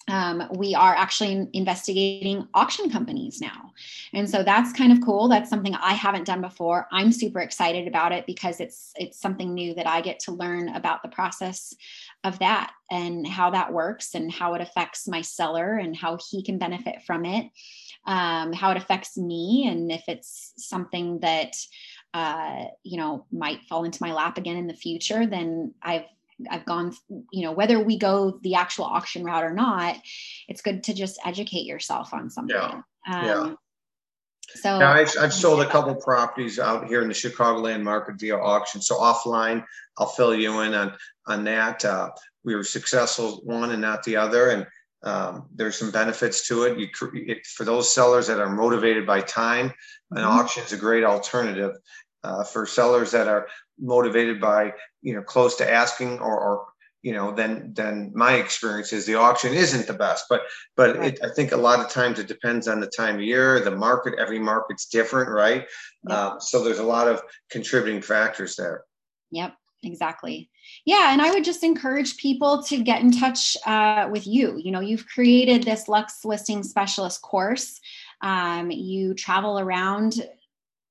um, 0.08 0.50
we 0.56 0.74
are 0.74 0.96
actually 0.96 1.48
investigating 1.54 2.48
auction 2.56 2.90
companies 2.90 3.40
now. 3.40 3.72
And 4.14 4.28
so 4.28 4.42
that's 4.42 4.74
kind 4.74 4.92
of 4.92 5.00
cool. 5.06 5.28
That's 5.28 5.50
something 5.50 5.76
i 5.76 5.94
haven't 5.94 6.26
done 6.26 6.42
before. 6.42 6.88
I'm 6.92 7.12
super 7.12 7.40
excited 7.40 7.88
about 7.88 8.12
it 8.12 8.26
because 8.26 8.60
it's 8.60 8.94
it's 8.96 9.20
something 9.20 9.54
new 9.54 9.76
that 9.76 9.88
i 9.88 10.02
get 10.02 10.20
to 10.22 10.32
learn 10.32 10.70
about 10.70 11.04
the 11.04 11.10
process 11.10 11.74
of 12.24 12.40
that 12.40 12.74
and 12.90 13.28
how 13.28 13.52
that 13.52 13.72
works 13.72 14.16
and 14.16 14.32
how 14.32 14.56
it 14.56 14.62
affects 14.62 15.08
my 15.08 15.22
seller 15.22 15.76
and 15.76 15.96
how 15.96 16.18
he 16.30 16.44
can 16.44 16.58
benefit 16.58 17.04
from 17.04 17.24
it 17.24 17.52
um, 18.06 18.54
how 18.54 18.72
it 18.72 18.78
affects 18.78 19.18
me. 19.18 19.68
And 19.70 19.92
if 19.92 20.04
it's 20.08 20.54
something 20.58 21.20
that 21.20 21.56
uh, 22.14 22.66
you 22.84 22.98
know 22.98 23.26
might 23.32 23.64
fall 23.64 23.84
into 23.84 24.02
my 24.02 24.14
lap 24.14 24.38
again 24.38 24.58
in 24.58 24.68
the 24.68 24.74
future 24.74 25.26
then 25.26 25.74
i've 25.82 26.06
i've 26.50 26.66
gone 26.66 26.94
you 27.32 27.44
know 27.44 27.52
whether 27.52 27.80
we 27.80 27.98
go 27.98 28.40
the 28.42 28.56
actual 28.56 28.86
auction 28.86 29.24
route 29.24 29.44
or 29.44 29.54
not 29.54 29.96
it's 30.48 30.62
good 30.62 30.84
to 30.84 30.94
just 30.94 31.20
educate 31.26 31.66
yourself 31.66 32.14
on 32.14 32.30
something 32.30 32.56
yeah. 32.56 32.82
Um, 33.10 33.26
yeah. 33.26 33.54
So 34.56 34.80
now 34.80 34.92
I've, 34.92 35.12
I've 35.20 35.34
sold 35.34 35.62
a 35.62 35.70
couple 35.70 35.96
properties 35.96 36.60
out 36.60 36.88
here 36.88 37.02
in 37.02 37.08
the 37.08 37.14
Chicagoland 37.14 37.84
market 37.84 38.20
via 38.20 38.38
auction. 38.38 38.82
So 38.82 38.98
offline, 38.98 39.64
I'll 39.98 40.08
fill 40.08 40.36
you 40.36 40.60
in 40.62 40.74
on 40.74 40.94
on 41.28 41.44
that. 41.46 41.86
Uh, 41.86 42.10
we 42.44 42.56
were 42.56 42.64
successful 42.64 43.42
one 43.44 43.72
and 43.72 43.82
not 43.82 44.04
the 44.04 44.18
other, 44.18 44.50
and 44.50 44.68
um, 45.04 45.48
there's 45.54 45.78
some 45.78 45.92
benefits 45.92 46.48
to 46.48 46.64
it. 46.64 46.78
You 46.78 46.88
it, 47.14 47.46
for 47.48 47.66
those 47.66 47.92
sellers 47.92 48.28
that 48.28 48.40
are 48.40 48.50
motivated 48.50 49.06
by 49.06 49.22
time, 49.22 49.74
an 50.12 50.18
mm-hmm. 50.18 50.28
auction 50.28 50.64
is 50.64 50.74
a 50.74 50.78
great 50.78 51.04
alternative. 51.04 51.76
Uh, 52.24 52.44
for 52.44 52.68
sellers 52.68 53.10
that 53.10 53.28
are 53.28 53.48
motivated 53.80 54.40
by 54.40 54.72
you 55.02 55.16
know 55.16 55.24
close 55.24 55.56
to 55.56 55.70
asking 55.70 56.20
or, 56.20 56.40
or 56.40 56.66
you 57.02 57.14
know 57.14 57.32
then 57.32 57.74
then 57.76 58.12
my 58.14 58.34
experience 58.34 58.94
is 58.94 59.06
the 59.06 59.16
auction 59.16 59.54
isn't 59.54 59.88
the 59.88 59.94
best 59.94 60.26
but 60.30 60.42
but 60.76 60.98
it, 60.98 61.20
i 61.24 61.30
think 61.30 61.52
a 61.52 61.58
lot 61.58 61.80
of 61.80 61.90
times 61.90 62.20
it 62.20 62.28
depends 62.28 62.68
on 62.68 62.80
the 62.80 62.92
time 62.96 63.16
of 63.16 63.22
year 63.22 63.60
the 63.60 63.72
market 63.72 64.14
every 64.20 64.40
market's 64.40 64.86
different 64.86 65.30
right 65.30 65.66
uh, 66.10 66.40
so 66.40 66.64
there's 66.64 66.80
a 66.80 66.84
lot 66.84 67.08
of 67.08 67.22
contributing 67.50 68.02
factors 68.02 68.56
there 68.56 68.84
yep 69.32 69.56
exactly 69.84 70.50
yeah 70.86 71.12
and 71.12 71.22
i 71.22 71.32
would 71.32 71.44
just 71.44 71.64
encourage 71.64 72.18
people 72.18 72.62
to 72.62 72.84
get 72.84 73.02
in 73.02 73.12
touch 73.12 73.58
uh, 73.66 74.08
with 74.12 74.28
you 74.28 74.58
you 74.58 74.72
know 74.72 74.80
you've 74.80 75.08
created 75.08 75.64
this 75.64 75.88
lux 75.88 76.24
listing 76.26 76.64
specialist 76.64 77.22
course 77.22 77.80
um, 78.22 78.70
you 78.70 79.16
travel 79.16 79.60
around 79.60 80.22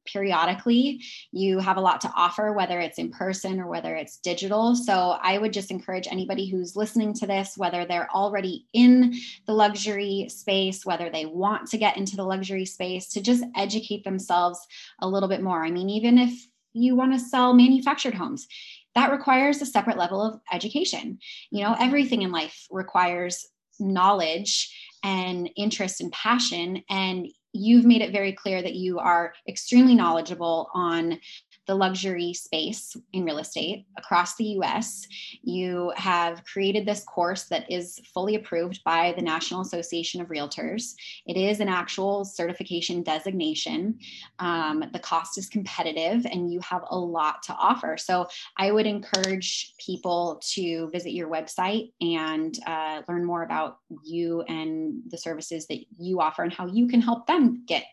periodically. 0.07 1.03
You 1.33 1.59
have 1.59 1.77
a 1.77 1.81
lot 1.81 2.01
to 2.03 2.13
offer, 2.15 2.53
whether 2.53 2.81
it's 2.81 2.99
in 2.99 3.11
person 3.11 3.61
or 3.61 3.67
whether 3.67 3.95
it's 3.95 4.19
digital. 4.19 4.75
So 4.75 5.19
I 5.23 5.39
would 5.39 5.53
just 5.53 5.71
encourage 5.71 6.09
anybody 6.11 6.49
who's 6.49 6.77
listening 6.77 7.15
to 7.15 7.27
this, 7.27 7.57
whether 7.57 7.85
they're 7.85 8.11
already 8.11 8.67
in 8.73 9.15
the 9.47 9.53
luxury 9.53 10.27
space, 10.29 10.85
whether 10.85 11.11
they 11.11 11.27
want 11.27 11.69
to 11.69 11.79
get 11.79 11.97
into 11.97 12.17
the 12.17 12.25
luxury 12.25 12.65
space, 12.65 13.09
to 13.11 13.21
just 13.21 13.45
educate 13.57 14.05
themselves 14.05 14.59
a 15.01 15.09
little 15.09 15.29
bit 15.29 15.43
more. 15.43 15.65
I 15.65 15.71
mean, 15.71 15.91
even 15.91 16.19
if 16.19 16.47
you 16.73 16.95
want 16.95 17.13
to 17.13 17.19
sell 17.19 17.53
manufactured 17.53 18.15
homes, 18.15 18.47
that 18.95 19.13
requires 19.13 19.61
a 19.63 19.67
separate 19.67 19.97
level 19.97 20.23
of 20.23 20.41
education. 20.53 21.19
You 21.51 21.65
know, 21.65 21.77
everything 21.79 22.23
in 22.23 22.33
life 22.33 22.67
requires 22.71 23.47
knowledge 23.79 24.77
and 25.03 25.49
interest 25.57 26.01
and 26.01 26.13
passion 26.13 26.83
and 26.91 27.27
you've 27.53 27.85
made 27.85 28.03
it 28.03 28.13
very 28.13 28.33
clear 28.33 28.63
that 28.63 28.75
you 28.75 28.99
are 28.99 29.33
extremely 29.49 29.95
knowledgeable 29.95 30.71
on 30.75 31.19
the 31.67 31.75
luxury 31.75 32.33
space 32.33 32.97
in 33.13 33.25
real 33.25 33.39
estate 33.39 33.87
across 33.97 34.37
the 34.37 34.45
US. 34.59 35.07
You 35.43 35.93
have 35.97 36.45
created 36.45 36.87
this 36.87 37.05
course 37.05 37.45
that 37.45 37.71
is 37.71 38.01
fully 38.13 38.35
approved 38.35 38.83
by 38.85 39.13
the 39.17 39.23
National 39.23 39.61
Association 39.61 40.21
of 40.21 40.29
Realtors. 40.29 40.95
It 41.27 41.37
is 41.37 41.61
an 41.61 41.69
actual 41.69 42.25
certification 42.25 43.03
designation. 43.03 43.99
Um, 44.39 44.85
the 44.93 44.99
cost 44.99 45.39
is 45.39 45.49
competitive 45.49 46.27
and 46.27 46.53
you 46.53 46.61
have 46.61 46.83
a 46.91 46.99
lot 46.99 47.43
to 47.45 47.55
offer. 47.55 47.97
So 47.97 48.27
I 48.57 48.73
would 48.73 48.87
encourage 48.87 49.75
people 49.79 50.41
to 50.55 50.89
visit 50.91 51.13
your 51.13 51.29
website 51.29 51.93
and 52.01 52.59
uh, 52.67 53.03
learn 53.09 53.25
more 53.25 53.43
about 53.43 53.79
you 54.05 54.43
and 54.43 55.03
the 55.09 55.19
services 55.19 55.67
that 55.69 55.85
you 55.99 56.21
offer 56.21 56.43
and 56.43 56.53
how 56.53 56.67
you 56.67 56.89
can 56.89 57.01
help 57.01 57.27
them 57.27 57.65
get 57.67 57.85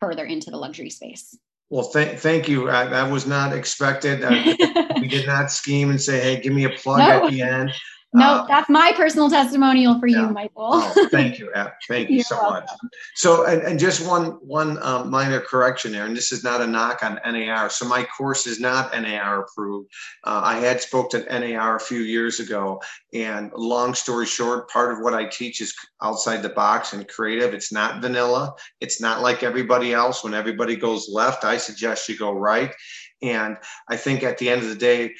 further 0.00 0.24
into 0.24 0.50
the 0.50 0.56
luxury 0.56 0.90
space. 0.90 1.36
Well, 1.70 1.84
thank 1.84 2.18
thank 2.18 2.48
you. 2.48 2.68
I, 2.68 2.86
that 2.86 3.10
was 3.10 3.26
not 3.26 3.52
expected. 3.52 4.24
I, 4.24 4.56
we 5.00 5.06
did 5.06 5.26
not 5.26 5.52
scheme 5.52 5.90
and 5.90 6.00
say, 6.00 6.20
"Hey, 6.20 6.40
give 6.40 6.52
me 6.52 6.64
a 6.64 6.70
plug 6.70 6.98
no. 6.98 7.24
at 7.24 7.30
the 7.30 7.42
end." 7.42 7.72
No, 8.12 8.24
uh, 8.24 8.46
that's 8.46 8.68
my 8.68 8.92
personal 8.96 9.30
testimonial 9.30 10.00
for 10.00 10.08
yeah. 10.08 10.26
you, 10.26 10.32
Michael. 10.32 10.70
oh, 10.72 11.08
thank 11.12 11.38
you. 11.38 11.52
Thank 11.86 12.10
you 12.10 12.24
so 12.24 12.36
welcome. 12.36 12.64
much. 12.82 12.92
So, 13.14 13.46
and, 13.46 13.62
and 13.62 13.78
just 13.78 14.04
one 14.06 14.32
one 14.44 14.82
um, 14.82 15.10
minor 15.10 15.38
correction 15.38 15.92
there, 15.92 16.06
and 16.06 16.16
this 16.16 16.32
is 16.32 16.42
not 16.42 16.60
a 16.60 16.66
knock 16.66 17.04
on 17.04 17.20
NAR. 17.24 17.70
So, 17.70 17.86
my 17.86 18.04
course 18.04 18.48
is 18.48 18.58
not 18.58 18.92
NAR 18.92 19.42
approved. 19.42 19.90
Uh, 20.24 20.40
I 20.42 20.58
had 20.58 20.80
spoke 20.80 21.10
to 21.10 21.20
NAR 21.38 21.76
a 21.76 21.80
few 21.80 22.00
years 22.00 22.40
ago, 22.40 22.82
and 23.14 23.52
long 23.54 23.94
story 23.94 24.26
short, 24.26 24.68
part 24.70 24.92
of 24.92 25.04
what 25.04 25.14
I 25.14 25.26
teach 25.26 25.60
is 25.60 25.72
outside 26.02 26.42
the 26.42 26.48
box 26.48 26.92
and 26.92 27.06
creative. 27.06 27.54
It's 27.54 27.72
not 27.72 28.02
vanilla. 28.02 28.54
It's 28.80 29.00
not 29.00 29.22
like 29.22 29.44
everybody 29.44 29.92
else. 29.92 30.24
When 30.24 30.34
everybody 30.34 30.74
goes 30.74 31.08
left, 31.08 31.44
I 31.44 31.58
suggest 31.58 32.08
you 32.08 32.18
go 32.18 32.32
right. 32.32 32.74
And 33.22 33.56
I 33.88 33.96
think 33.96 34.22
at 34.22 34.38
the 34.38 34.48
end 34.48 34.62
of 34.62 34.68
the 34.68 34.74
day, 34.74 35.14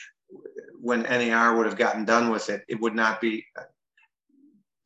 when 0.80 1.02
NAR 1.02 1.56
would 1.56 1.66
have 1.66 1.76
gotten 1.76 2.04
done 2.04 2.30
with 2.30 2.48
it, 2.50 2.64
it 2.68 2.80
would 2.80 2.94
not 2.94 3.20
be 3.20 3.44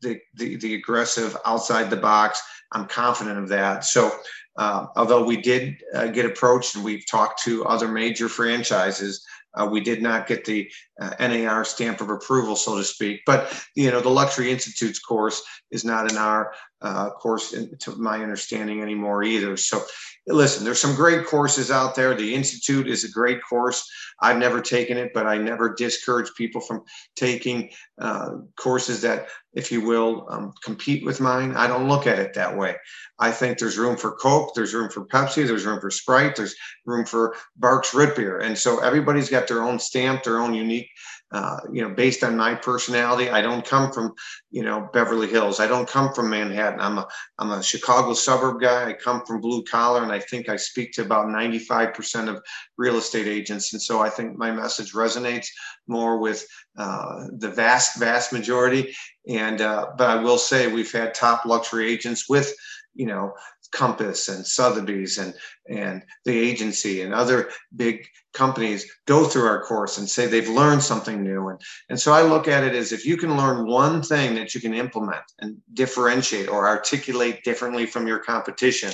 the, 0.02 0.18
the, 0.34 0.56
the 0.56 0.74
aggressive 0.74 1.36
outside 1.46 1.90
the 1.90 1.96
box. 1.96 2.42
I'm 2.72 2.86
confident 2.86 3.38
of 3.38 3.48
that. 3.48 3.84
So, 3.84 4.12
uh, 4.56 4.86
although 4.96 5.24
we 5.24 5.40
did 5.40 5.76
uh, 5.94 6.06
get 6.08 6.26
approached 6.26 6.76
and 6.76 6.84
we've 6.84 7.06
talked 7.06 7.42
to 7.42 7.64
other 7.64 7.88
major 7.88 8.28
franchises, 8.28 9.24
uh, 9.54 9.66
we 9.66 9.80
did 9.80 10.02
not 10.02 10.26
get 10.26 10.44
the 10.44 10.70
uh, 11.00 11.14
NAR 11.20 11.64
stamp 11.64 12.00
of 12.00 12.10
approval, 12.10 12.56
so 12.56 12.76
to 12.76 12.84
speak. 12.84 13.22
But 13.26 13.52
you 13.74 13.90
know, 13.90 14.00
the 14.00 14.10
Luxury 14.10 14.50
Institute's 14.50 14.98
course 14.98 15.42
is 15.70 15.84
not 15.84 16.10
in 16.10 16.16
our 16.16 16.52
uh, 16.84 17.10
course, 17.10 17.54
to 17.80 17.96
my 17.96 18.22
understanding, 18.22 18.82
anymore 18.82 19.24
either. 19.24 19.56
So, 19.56 19.82
listen, 20.26 20.64
there's 20.64 20.80
some 20.80 20.94
great 20.94 21.26
courses 21.26 21.70
out 21.70 21.94
there. 21.94 22.14
The 22.14 22.34
Institute 22.34 22.86
is 22.88 23.04
a 23.04 23.10
great 23.10 23.40
course. 23.42 23.88
I've 24.20 24.38
never 24.38 24.60
taken 24.60 24.96
it, 24.96 25.12
but 25.14 25.26
I 25.26 25.38
never 25.38 25.74
discourage 25.74 26.30
people 26.36 26.60
from 26.60 26.82
taking 27.16 27.70
uh, 27.98 28.30
courses 28.56 29.00
that, 29.02 29.28
if 29.54 29.72
you 29.72 29.80
will, 29.80 30.26
um, 30.30 30.52
compete 30.62 31.04
with 31.04 31.20
mine. 31.20 31.52
I 31.56 31.66
don't 31.66 31.88
look 31.88 32.06
at 32.06 32.18
it 32.18 32.34
that 32.34 32.56
way. 32.56 32.76
I 33.18 33.30
think 33.30 33.58
there's 33.58 33.78
room 33.78 33.96
for 33.96 34.12
Coke, 34.12 34.54
there's 34.54 34.74
room 34.74 34.90
for 34.90 35.06
Pepsi, 35.06 35.46
there's 35.46 35.64
room 35.64 35.80
for 35.80 35.90
Sprite, 35.90 36.36
there's 36.36 36.54
room 36.84 37.06
for 37.06 37.34
Barq's 37.58 37.94
root 37.94 38.14
beer, 38.16 38.38
and 38.40 38.58
so 38.58 38.80
everybody's 38.80 39.30
got 39.30 39.48
their 39.48 39.62
own 39.62 39.78
stamp, 39.78 40.22
their 40.22 40.38
own 40.38 40.52
unique 40.52 40.90
uh, 41.32 41.58
you 41.72 41.82
know, 41.82 41.92
based 41.92 42.22
on 42.22 42.36
my 42.36 42.54
personality, 42.54 43.28
I 43.28 43.40
don't 43.40 43.64
come 43.66 43.90
from, 43.92 44.14
you 44.52 44.62
know, 44.62 44.88
Beverly 44.92 45.26
Hills. 45.26 45.58
I 45.58 45.66
don't 45.66 45.88
come 45.88 46.12
from 46.12 46.30
Manhattan. 46.30 46.80
I'm 46.80 46.98
a, 46.98 47.08
I'm 47.38 47.50
a 47.50 47.62
Chicago 47.62 48.14
suburb 48.14 48.60
guy. 48.60 48.88
I 48.88 48.92
come 48.92 49.24
from 49.26 49.40
blue 49.40 49.64
collar, 49.64 50.02
and 50.02 50.12
I 50.12 50.20
think 50.20 50.48
I 50.48 50.56
speak 50.56 50.92
to 50.92 51.02
about 51.02 51.26
95% 51.26 52.28
of 52.28 52.40
real 52.76 52.96
estate 52.96 53.26
agents. 53.26 53.72
And 53.72 53.82
so 53.82 54.00
I 54.00 54.10
think 54.10 54.38
my 54.38 54.52
message 54.52 54.92
resonates 54.92 55.48
more 55.88 56.18
with 56.18 56.46
uh, 56.78 57.24
the 57.38 57.50
vast, 57.50 57.98
vast 57.98 58.32
majority. 58.32 58.94
And, 59.28 59.60
uh, 59.60 59.88
but 59.98 60.10
I 60.10 60.22
will 60.22 60.38
say 60.38 60.72
we've 60.72 60.92
had 60.92 61.14
top 61.14 61.46
luxury 61.46 61.90
agents 61.90 62.28
with, 62.28 62.54
you 62.94 63.06
know, 63.06 63.32
Compass 63.74 64.28
and 64.28 64.46
Sotheby's 64.46 65.18
and 65.18 65.34
and 65.68 66.02
the 66.24 66.38
agency 66.38 67.02
and 67.02 67.12
other 67.12 67.50
big 67.74 68.06
companies 68.32 68.86
go 69.06 69.24
through 69.24 69.46
our 69.46 69.62
course 69.64 69.98
and 69.98 70.08
say 70.08 70.26
they've 70.26 70.48
learned 70.48 70.82
something 70.82 71.22
new 71.22 71.48
and 71.48 71.60
and 71.88 72.00
so 72.00 72.12
I 72.12 72.22
look 72.22 72.46
at 72.48 72.64
it 72.64 72.74
as 72.74 72.92
if 72.92 73.04
you 73.04 73.16
can 73.16 73.36
learn 73.36 73.66
one 73.66 74.02
thing 74.02 74.34
that 74.36 74.54
you 74.54 74.60
can 74.60 74.74
implement 74.74 75.24
and 75.40 75.56
differentiate 75.72 76.48
or 76.48 76.68
articulate 76.68 77.42
differently 77.44 77.84
from 77.84 78.06
your 78.06 78.20
competition, 78.20 78.92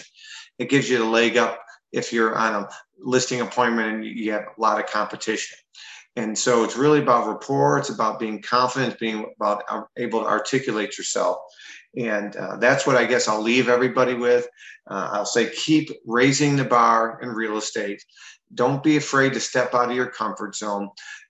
it 0.58 0.70
gives 0.70 0.88
you 0.88 0.98
the 0.98 1.04
leg 1.04 1.36
up 1.36 1.60
if 1.92 2.12
you're 2.12 2.36
on 2.36 2.64
a 2.64 2.68
listing 2.98 3.40
appointment 3.42 3.94
and 3.94 4.04
you 4.04 4.32
have 4.32 4.44
a 4.56 4.60
lot 4.60 4.78
of 4.78 4.86
competition. 4.86 5.56
And 6.16 6.36
so 6.36 6.64
it's 6.64 6.76
really 6.76 7.00
about 7.00 7.28
rapport. 7.28 7.78
It's 7.78 7.90
about 7.90 8.18
being 8.18 8.42
confident, 8.42 8.98
being 8.98 9.32
about 9.36 9.62
uh, 9.68 9.82
able 9.96 10.20
to 10.20 10.26
articulate 10.26 10.98
yourself. 10.98 11.38
And 11.96 12.36
uh, 12.36 12.56
that's 12.56 12.86
what 12.86 12.96
I 12.96 13.04
guess 13.04 13.26
I'll 13.26 13.42
leave 13.42 13.68
everybody 13.68 14.14
with. 14.14 14.46
Uh, 14.88 15.10
I'll 15.12 15.26
say 15.26 15.50
keep 15.50 15.90
raising 16.06 16.56
the 16.56 16.64
bar 16.64 17.18
in 17.22 17.30
real 17.30 17.56
estate. 17.56 18.04
Don't 18.54 18.82
be 18.82 18.96
afraid 18.96 19.32
to 19.34 19.40
step 19.40 19.74
out 19.74 19.90
of 19.90 19.96
your 19.96 20.10
comfort 20.10 20.56
zone. 20.56 20.88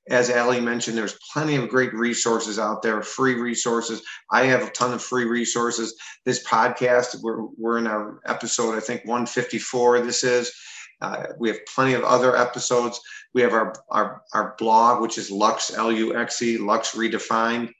As 0.08 0.30
Allie 0.30 0.60
mentioned, 0.60 0.96
there's 0.96 1.18
plenty 1.32 1.56
of 1.56 1.68
great 1.68 1.94
resources 1.94 2.58
out 2.58 2.82
there, 2.82 3.00
free 3.02 3.34
resources. 3.34 4.02
I 4.30 4.44
have 4.46 4.62
a 4.62 4.70
ton 4.70 4.92
of 4.92 5.02
free 5.02 5.26
resources. 5.26 5.94
This 6.24 6.46
podcast, 6.46 7.22
we're, 7.22 7.44
we're 7.58 7.78
in 7.78 7.86
our 7.86 8.20
episode, 8.26 8.76
I 8.76 8.80
think 8.80 9.02
154, 9.04 10.00
this 10.00 10.24
is. 10.24 10.52
Uh, 11.00 11.26
we 11.38 11.48
have 11.48 11.58
plenty 11.66 11.94
of 11.94 12.02
other 12.02 12.36
episodes. 12.36 13.00
We 13.32 13.42
have 13.42 13.52
our, 13.52 13.74
our, 13.90 14.22
our 14.34 14.54
blog, 14.58 15.00
which 15.00 15.16
is 15.16 15.30
Luxe, 15.30 15.72
L 15.74 15.92
U 15.92 16.16
X 16.16 16.42
E, 16.42 16.58
Luxe 16.58 16.94
Redefined 16.94 17.70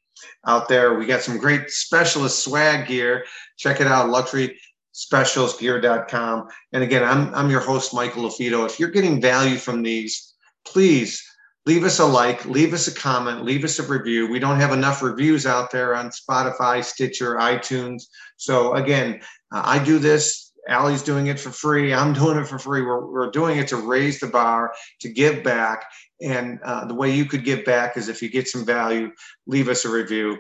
out 0.46 0.68
there. 0.68 0.94
We 0.94 1.06
got 1.06 1.22
some 1.22 1.38
great 1.38 1.70
specialist 1.70 2.44
swag 2.44 2.87
gear. 2.87 3.24
Check 3.59 3.80
it 3.80 3.87
out, 3.87 4.11
luxuryspecialistgear.com. 4.11 6.48
And 6.72 6.83
again, 6.83 7.04
I'm, 7.04 7.35
I'm 7.35 7.50
your 7.50 7.61
host, 7.61 7.94
Michael 7.94 8.28
LaFido. 8.28 8.66
If 8.66 8.80
you're 8.80 8.90
getting 8.90 9.20
value 9.20 9.56
from 9.56 9.83
these, 9.83 10.35
please 10.66 11.22
leave 11.66 11.85
us 11.85 11.98
a 11.98 12.06
like, 12.06 12.46
leave 12.46 12.72
us 12.72 12.88
a 12.88 12.94
comment, 12.94 13.44
leave 13.44 13.64
us 13.64 13.78
a 13.78 13.83
review. 13.83 14.28
We 14.28 14.38
don't 14.38 14.61
have 14.61 14.72
enough 14.72 15.02
reviews 15.02 15.46
out 15.46 15.70
there 15.70 15.94
on 15.94 16.11
Spotify, 16.11 16.83
Stitcher, 16.83 17.37
iTunes. 17.37 18.04
So 18.37 18.74
again, 18.74 19.20
uh, 19.52 19.62
I 19.64 19.83
do 19.83 19.98
this 19.98 20.50
Allie's 20.68 21.02
doing 21.02 21.26
it 21.26 21.38
for 21.38 21.50
free. 21.50 21.92
I'm 21.92 22.12
doing 22.12 22.38
it 22.38 22.46
for 22.46 22.59
free. 22.59 22.83
We're, 22.83 23.06
we're 23.06 23.30
doing 23.30 23.59
it 23.59 23.68
to 23.68 23.76
raise 23.76 24.20
the 24.20 24.28
bar, 24.28 24.72
to 25.00 25.09
give 25.09 25.42
back. 25.42 25.85
And 26.22 26.61
uh, 26.62 26.85
the 26.85 26.94
way 26.94 27.14
you 27.14 27.24
could 27.24 27.44
give 27.44 27.64
back 27.64 27.96
is 27.96 28.09
if 28.09 28.22
you 28.22 28.28
get 28.28 28.48
some 28.48 28.64
value, 28.64 29.11
leave 29.46 29.68
us 29.68 29.85
a 29.85 29.90
review. 29.90 30.38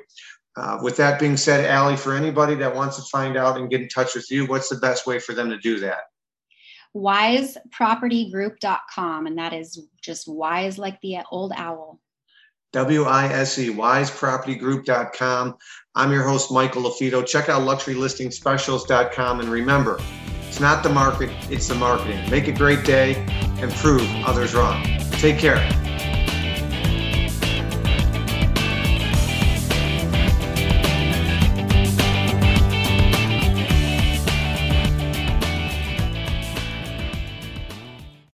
Uh, 0.56 0.78
with 0.82 0.96
that 0.96 1.20
being 1.20 1.36
said, 1.36 1.64
Allie, 1.64 1.96
for 1.96 2.14
anybody 2.14 2.54
that 2.56 2.74
wants 2.74 2.96
to 2.96 3.02
find 3.02 3.36
out 3.36 3.56
and 3.56 3.70
get 3.70 3.80
in 3.80 3.88
touch 3.88 4.14
with 4.14 4.30
you, 4.30 4.46
what's 4.46 4.68
the 4.68 4.76
best 4.76 5.06
way 5.06 5.18
for 5.18 5.32
them 5.32 5.48
to 5.48 5.58
do 5.58 5.78
that? 5.80 6.00
wisepropertygroup.com. 6.96 9.26
And 9.26 9.36
that 9.38 9.52
is 9.52 9.86
just 10.02 10.28
wise 10.28 10.78
like 10.78 11.00
the 11.00 11.18
old 11.30 11.52
owl. 11.56 12.00
W 12.72 13.02
I 13.02 13.26
S 13.26 13.58
E, 13.58 13.68
wisepropertygroup.com. 13.70 15.56
I'm 15.96 16.12
your 16.12 16.22
host, 16.22 16.52
Michael 16.52 16.82
LaFido. 16.82 17.26
Check 17.26 17.48
out 17.48 17.62
luxurylistingspecialist.com. 17.62 19.40
And 19.40 19.48
remember, 19.48 19.98
it's 20.46 20.60
not 20.60 20.84
the 20.84 20.90
market, 20.90 21.30
it's 21.50 21.66
the 21.66 21.74
marketing. 21.74 22.30
Make 22.30 22.46
a 22.48 22.52
great 22.52 22.84
day 22.84 23.16
and 23.60 23.72
prove 23.72 24.08
others 24.24 24.54
wrong. 24.54 24.99
Take 25.20 25.38
care. 25.38 25.89